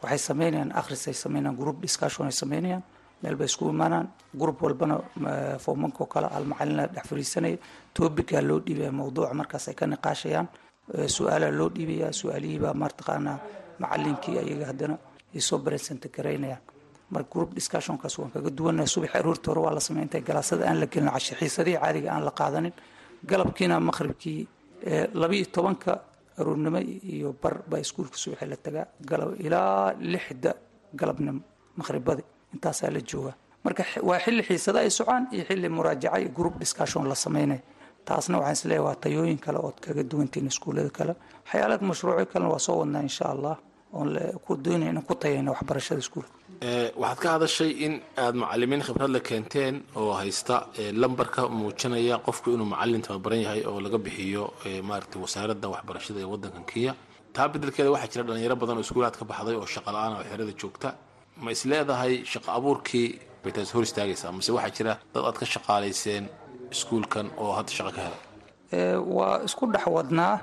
waxay 0.03 0.19
sameynayaan 0.29 0.71
akhris 0.81 1.09
ay 1.09 1.15
sameynayaan 1.25 1.57
group 1.61 1.81
discussion 1.83 2.27
ay 2.27 2.33
sameynayaan. 2.33 2.83
Meel 3.23 3.37
bay 3.37 3.47
isku 3.47 3.69
imaanaan. 3.71 4.07
Group 4.41 4.63
walbana 4.63 4.97
foomanka 5.65 6.01
oo 6.05 6.07
kale 6.07 6.27
hal 6.35 6.45
macalina 6.45 6.87
dhex 6.87 7.05
fariisanaya 7.09 7.57
topica 7.95 8.41
loo 8.43 8.59
dhiibaya 8.67 8.93
mawduuca 8.93 9.35
markaas 9.35 9.67
ka 9.79 9.87
niqaashayaan. 9.87 10.47
Su'aalaa 11.17 11.51
loo 11.59 11.69
dhiibaya 11.75 12.13
su'aalihiibaa 12.13 12.75
mataqaanaa 12.83 13.39
macalinkii 13.79 14.39
ayaga 14.43 14.67
haddana 14.71 14.97
ay 15.35 15.41
soo 15.41 15.59
garaynayaan 16.17 16.61
marka 17.11 17.29
group 17.33 17.51
discussionkaas 17.55 18.19
waan 18.19 18.31
kaga 18.35 18.51
duwannahay 18.59 18.89
subaxi 18.95 19.17
aroortii 19.19 19.49
hore 19.51 19.61
waa 19.61 19.75
la 19.75 19.81
sameyn 19.81 20.05
intay 20.07 20.21
galaasada 20.29 20.65
aan 20.69 20.79
la 20.81 20.87
gelin 20.87 21.11
cashe 21.15 21.35
xiisadihii 21.41 21.79
caadiga 21.81 22.09
aan 22.13 22.25
la 22.25 22.31
qaadanin. 22.31 22.73
Galabkiina 23.31 23.81
maqribkii 23.81 24.41
labiiyo 25.15 25.47
tobanka 25.55 25.93
aroornimo 26.39 26.79
iyo 27.15 27.29
bar 27.43 27.55
baa 27.71 27.79
iskuulka 27.85 28.17
subaxi 28.23 28.47
la 28.53 28.57
tagaa 28.57 28.87
ilaa 29.47 29.93
lixda 30.13 30.51
galabnimo 30.99 31.41
maqhribadi. 31.79 32.23
Intaasaa 32.55 32.91
la 32.97 33.01
joogaa 33.11 33.35
marka 33.65 33.83
waa 34.09 34.19
xilli 34.25 34.43
xiisada 34.49 34.79
ay 34.85 34.91
socaan 34.99 35.25
iyo 35.35 35.45
xilli 35.49 35.69
muraajaca 35.77 36.19
iyo 36.21 36.29
group 36.39 36.55
discussion 36.63 37.03
la 37.09 37.15
sameynaya 37.15 37.63
taasna 38.09 38.37
waxaan 38.39 38.53
is 38.59 38.65
leeyahay 38.71 38.87
waa 38.87 38.97
tayooyin 39.05 39.39
kale 39.45 39.59
ood 39.67 39.79
kaga 39.85 40.03
duwantihiin 40.11 40.47
iskuullada 40.53 40.91
kale. 40.99 41.13
Waxyaalaha 41.47 41.85
mashruucyo 41.91 42.27
kalena 42.33 42.51
waa 42.55 42.59
soo 42.67 42.77
wadnaa 42.81 43.03
insha 43.09 43.25
allah 43.35 43.57
oon 43.99 44.09
ku 44.47 44.53
doonaya 44.65 44.91
inaan 44.93 45.07
ku 45.09 45.15
tayayna 45.23 45.51
waxbarashada 45.55 46.01
iskuulka 46.05 46.33
waxaad 47.03 47.19
ka 47.23 47.29
hadashay 47.35 47.71
in 47.87 47.93
aad 48.23 48.35
macalimiin 48.43 48.83
khibrad 48.87 49.11
la 49.17 49.21
keenteen 49.29 49.75
oo 50.01 50.13
haysta 50.21 50.57
lambarka 51.03 51.43
muujinaya 51.59 52.17
qofku 52.27 52.49
inuu 52.55 52.69
macalin 52.75 53.03
tababaran 53.07 53.41
yahay 53.47 53.63
oo 53.71 53.79
laga 53.87 53.99
bixiyo 54.07 54.45
maaragtay 54.89 55.21
wasaaradda 55.25 55.67
waxbarashada 55.75 56.19
ee 56.25 56.29
waddankan 56.33 56.65
kenya. 56.73 56.93
Taa 57.35 57.49
beddelkeeda 57.53 57.91
waxaa 57.95 58.11
jira 58.13 58.23
dhalinyaro 58.29 58.57
badan 58.63 58.77
oo 58.79 58.85
iskuulaad 58.87 59.15
ka 59.21 59.25
baxday 59.31 59.57
oo 59.61 59.67
shaqa 59.75 59.91
la'aan 59.95 60.13
oo 60.19 60.25
xerada 60.31 60.53
joogta. 60.61 60.89
Ma 61.43 61.49
is 61.57 61.63
leedahay 61.71 62.15
shaqa 62.33 62.49
abuurkii 62.59 63.09
bay 63.43 63.53
taas 63.57 63.71
hor 63.75 63.83
istaagaysaa 63.89 64.33
mase 64.37 64.51
waxaa 64.57 64.75
jira 64.79 64.93
dad 65.15 65.23
aad 65.29 65.37
ka 65.41 65.47
shaqaalayseen 65.55 66.25
iskuulkan 66.75 67.27
oo 67.43 67.53
hadda 67.59 67.73
shaqa 67.79 67.91
ka 67.97 68.01
helay 68.07 68.21
waa 69.17 69.35
isku 69.47 69.65
dhex 69.75 69.87
wadnaa 69.97 70.35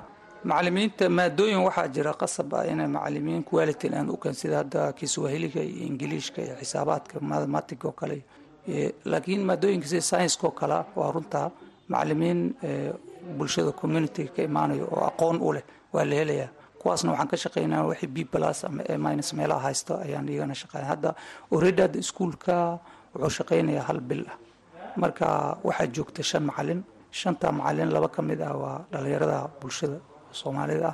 macalimiinta 0.44 1.04
maadooyin 1.18 1.60
waxaa 1.66 1.88
jira 1.94 2.12
qasab 2.22 2.50
ah 2.58 2.64
inay 2.72 2.88
macalimiin 2.96 3.42
quality 3.50 3.86
aan 3.98 4.08
u 4.10 4.16
keen 4.22 4.34
sida 4.34 4.56
hadda 4.62 4.92
kiswahiliga 4.98 5.60
iyo 5.62 5.86
ingiliishka 5.90 6.38
iyo 6.46 6.54
xisaabaadka 6.60 7.14
mathematic 7.30 7.84
oo 7.88 7.92
kale 8.00 8.18
laakiin 9.10 9.42
maadooyinka 9.48 9.86
sida 9.92 10.02
science-ka 10.10 10.44
oo 10.48 10.54
kale 10.60 10.78
waa 10.98 11.10
runtaa 11.14 11.48
macalimiin 11.92 12.40
bulshada 13.38 13.72
community 13.80 14.24
ka 14.34 14.40
imaanayo 14.48 14.86
oo 14.94 15.04
aqoon 15.10 15.36
u 15.46 15.52
leh 15.56 15.64
waa 15.94 16.04
la 16.10 16.14
helayaa. 16.20 16.50
Kuwaasna 16.80 17.10
waxaan 17.12 17.28
ka 17.32 17.36
shaqeynaa 17.44 17.82
wixii 17.90 18.10
b 18.14 18.16
plus 18.32 18.64
ama 18.64 18.82
a 18.92 18.98
minus 18.98 19.30
meelaha 19.38 19.60
haysto 19.68 19.92
ayaan 20.04 20.26
iyagana 20.28 20.54
shaqeynaa. 20.62 20.88
Hadda 20.92 21.10
already 21.54 21.80
hadda 21.82 21.98
iskuulka 22.04 22.54
wuxuu 23.14 23.34
shaqeynayaa 23.38 23.84
hal 23.88 24.00
bil 24.00 24.24
ah. 24.32 24.36
Marka 24.96 25.26
waxaa 25.66 25.86
joogta 25.94 26.22
shan 26.30 26.42
macalin. 26.50 26.80
Shanta 27.20 27.52
macalin 27.58 27.90
laba 27.94 28.08
ka 28.08 28.20
mid 28.22 28.40
ah 28.42 28.54
waa 28.62 28.78
dhalinyarada 28.92 29.38
bulshada 29.60 29.98
soomaalida 30.40 30.90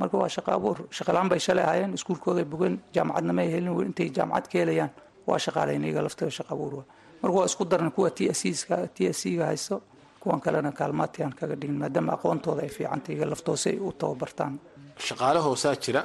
marka 0.00 0.16
waa 0.22 0.28
shaqa 0.36 0.50
abuur 0.58 0.76
shaqalaan 0.98 1.28
bay 1.32 1.40
shalay 1.46 1.64
ahaayeen 1.64 1.92
iskuulkooday 1.98 2.44
bogeen 2.52 2.74
jaamacadna 2.94 3.32
may 3.38 3.48
helin 3.54 3.74
intay 3.88 4.08
jaamacad 4.16 4.46
ka 4.52 4.56
helayaan 4.62 4.90
waa 5.28 5.38
shaqaalayn 5.44 5.84
iyaga 5.84 6.02
lafteeda 6.06 6.32
shaqa 6.38 6.52
abuur 6.56 6.72
marka 7.22 7.36
waa 7.38 7.46
isku 7.50 7.64
daran 7.70 7.90
kuwa 7.96 8.10
t 8.16 8.20
s 8.38 8.40
t 8.94 8.98
s 9.18 9.20
ga 9.38 9.46
haysto 9.50 9.76
kuwan 10.22 10.40
kalena 10.44 10.70
kaalmaatiaan 10.78 11.32
kaga 11.38 11.54
dhigin 11.60 11.78
maadaama 11.82 12.12
aqoontooda 12.16 12.62
ay 12.66 12.68
fiicantay 12.76 13.12
iyaga 13.14 13.26
laftoose 13.32 13.68
ay 13.72 13.78
u 13.86 13.92
tababartaan. 14.00 14.54
Shaqaale 15.08 15.40
hoosaa 15.46 15.74
jira 15.84 16.02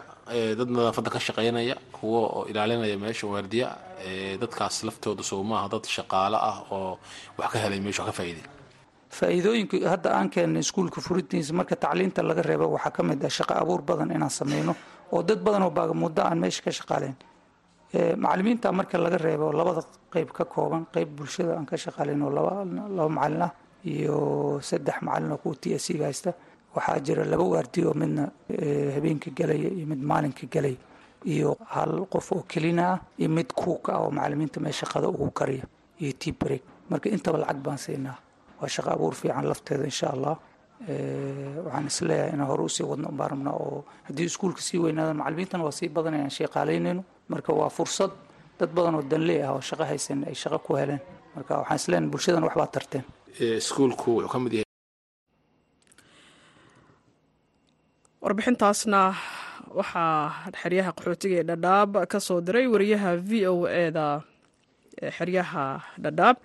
dad 0.59 0.69
nadaafadda 0.75 1.09
ka 1.15 1.19
shaqaynaya 1.27 1.75
kuwa 1.97 2.21
oo 2.37 2.43
ilaalinaya 2.51 2.97
meesha 3.03 3.27
waardiya 3.33 3.67
dadkaas 4.41 4.75
laftooda 4.87 5.23
soo 5.29 5.43
dad 5.73 5.83
shaqaale 5.95 6.37
ah 6.49 6.57
oo 6.71 6.97
wax 7.37 7.49
ka 7.53 7.57
helay 7.63 7.79
meesha 7.85 8.01
wax 8.03 8.09
ka 8.11 8.15
faa'iiday 8.19 8.45
faa-iidooyinka 9.17 9.75
hadda 9.93 10.09
aan 10.17 10.29
keennay 10.33 10.61
iskuulka 10.65 10.99
furidiisa 11.07 11.53
marka 11.59 11.75
tacliinta 11.83 12.21
laga 12.29 12.41
reebo 12.49 12.65
waxaa 12.75 12.91
ka 12.97 13.01
mid 13.09 13.21
ah 13.25 13.29
shaqo 13.37 13.53
abuur 13.61 13.81
badan 13.89 14.09
inaan 14.15 14.29
sameyno 14.39 14.73
oo 15.13 15.21
dad 15.29 15.39
badan 15.45 15.63
oo 15.67 15.71
baagamuuddo 15.77 16.21
aan 16.29 16.39
meesha 16.43 16.61
ka 16.65 16.71
shaqaaleyn 16.79 17.15
macalimiinta 18.23 18.71
marka 18.79 18.97
laga 18.97 19.17
reebo 19.17 19.51
labada 19.59 19.81
qeyb 20.13 20.29
ka 20.37 20.43
kooban 20.45 20.85
qeyb 20.93 21.09
bulshada 21.17 21.55
aan 21.57 21.65
ka 21.65 21.77
shaqaaleyn 21.77 22.21
oo 22.21 22.29
laba 22.37 23.09
macalin 23.17 23.41
ah 23.47 23.51
iyo 23.93 24.59
saddex 24.61 24.97
macalin 25.07 25.31
oo 25.31 25.37
kuwa 25.43 25.55
t 25.61 25.73
s 25.75 25.87
ga 25.99 26.05
haysta 26.09 26.31
waxaa 26.75 26.99
jira 27.05 27.23
laba 27.25 27.43
waardiyo 27.53 27.93
midna 28.01 28.23
habeenka 28.95 29.29
gelaya 29.37 29.69
iyo 29.77 29.85
mid 29.91 30.01
maalinka 30.11 30.45
gelaya 30.53 30.77
iyo 31.33 31.55
hal 31.73 32.05
qof 32.13 32.27
oo 32.35 32.43
kelina 32.51 32.83
ah 32.93 32.99
iyo 33.19 33.29
mid 33.29 33.49
kuuka 33.53 33.93
ah 33.95 34.01
oo 34.03 34.11
macalimiinta 34.11 34.59
mee 34.59 34.71
shaqada 34.81 35.07
ugu 35.07 35.31
kariya 35.31 35.63
iyo 36.01 36.11
t 36.19 36.33
marka 36.89 37.07
intaba 37.09 37.37
lacag 37.43 37.59
baan 37.65 37.77
siinaa 37.77 38.17
waa 38.65 38.73
shaqo 38.75 38.89
abuur 38.97 39.13
fiican 39.21 39.45
lafteeda 39.51 39.85
insha 39.91 40.07
allah. 40.15 40.35
Waxaan 41.65 41.85
is 41.91 41.97
leeyahay 42.09 42.31
inaan 42.35 42.49
hore 42.51 42.63
u 42.67 42.69
sii 42.75 42.85
wadno 42.91 43.07
baan 43.19 43.29
rabnaa 43.33 43.55
oo 43.65 43.79
haddii 44.07 44.25
iskuulka 44.31 44.61
sii 44.67 44.79
weynaadaan 44.83 45.17
macalimiintana 45.21 45.63
waa 45.67 45.75
sii 45.79 45.89
badanayaan 45.95 46.33
shaqaalaynayno 46.37 47.01
marka 47.31 47.51
waa 47.59 47.69
fursad 47.77 48.11
dad 48.59 48.69
badan 48.77 48.95
oo 48.99 49.03
danley 49.11 49.39
ah 49.45 49.51
oo 49.55 49.61
shaqo 49.69 49.83
haysan 49.91 50.19
ay 50.29 50.35
shaqo 50.41 50.57
ku 50.65 50.71
heleen. 50.79 51.01
Marka 51.35 51.51
waxaan 51.61 51.79
is 51.79 51.85
leeyahay 51.89 52.09
bulshadan 52.13 52.43
waxbaa 52.47 52.67
tarteen. 52.75 53.03
Iskuulku 53.59 54.09
wuxuu 54.17 54.31
ka 54.33 54.39
mid 54.43 54.53
yahay 54.53 54.63
warbixintaasna 58.23 59.01
waxaa 59.79 60.51
xeryaha 60.61 60.91
qaxootiga 60.97 61.35
ee 61.41 61.47
dhadhaab 61.51 61.91
ka 62.11 62.19
soo 62.27 62.39
diray 62.47 62.65
wariyaha 62.73 63.09
v 63.29 63.31
o 63.51 63.55
eda 63.85 64.07
xeryaha 65.17 65.65
dhadhaab 66.03 66.35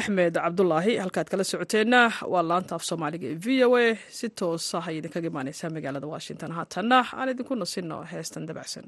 axmed 0.00 0.34
cabdulaahi 0.44 0.92
halkaad 1.04 1.28
kala 1.32 1.44
socoteenna 1.52 2.00
waa 2.32 2.42
laanta 2.50 2.72
af 2.78 2.84
soomaaliga 2.88 3.26
ee 3.32 3.38
v 3.44 3.46
o 3.66 3.68
a. 3.84 3.86
Si 4.18 4.26
toosa 4.40 4.78
ay 4.88 4.94
idinkaga 4.98 5.28
imaaneysaa 5.32 5.74
magaalada 5.76 6.06
washington. 6.14 6.50
Haatanna 6.58 6.98
aan 7.20 7.28
idinku 7.32 7.54
nasino 7.62 7.96
heestan 8.12 8.44
dabacsan 8.48 8.86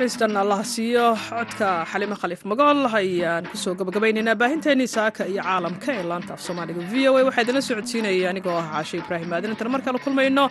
naxariistan 0.00 0.36
allah 0.42 0.60
siiyo 0.74 1.06
codka 1.28 1.68
xalimo 1.92 2.16
khaliif 2.20 2.42
magool 2.50 2.80
ayaan 3.00 3.44
ku 3.50 3.56
soo 3.62 3.74
gabagabaynaynaa 3.80 4.34
baahinteenii 4.42 4.88
saaka 4.96 5.22
iyo 5.32 5.42
caalamka 5.44 5.90
ee 5.98 6.04
laanta 6.10 6.32
af 6.36 6.40
soomaaliga 6.46 6.80
v 6.92 6.94
o 7.08 7.16
a. 7.18 7.24
Waxaa 7.28 7.42
idinla 7.44 7.62
socodsiinaya 7.68 8.30
anigoo 8.32 8.56
ah 8.62 8.66
caashe 8.72 8.96
ibraahim 9.02 9.30
aadan 9.36 9.52
intan 9.54 9.68
mar 9.74 9.80
kale 9.86 9.98
kulmayno 10.04 10.44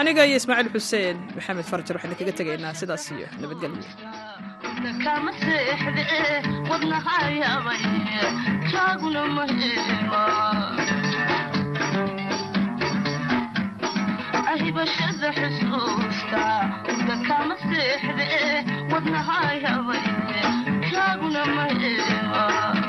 aniga 0.00 0.22
iyo 0.28 0.36
ismaaciil 0.40 0.70
xuseen 0.74 1.16
maxamed 1.36 1.66
farjar 1.70 1.94
waxaan 1.96 2.10
idinkaga 2.12 2.34
tegaynaa 2.40 2.74
sidaas 2.80 3.04
iyo 3.14 3.26
nabadgelyo 3.42 3.82
wadnahayhabayne 18.92 20.40
taaguna 20.92 21.42
maheba 21.56 22.81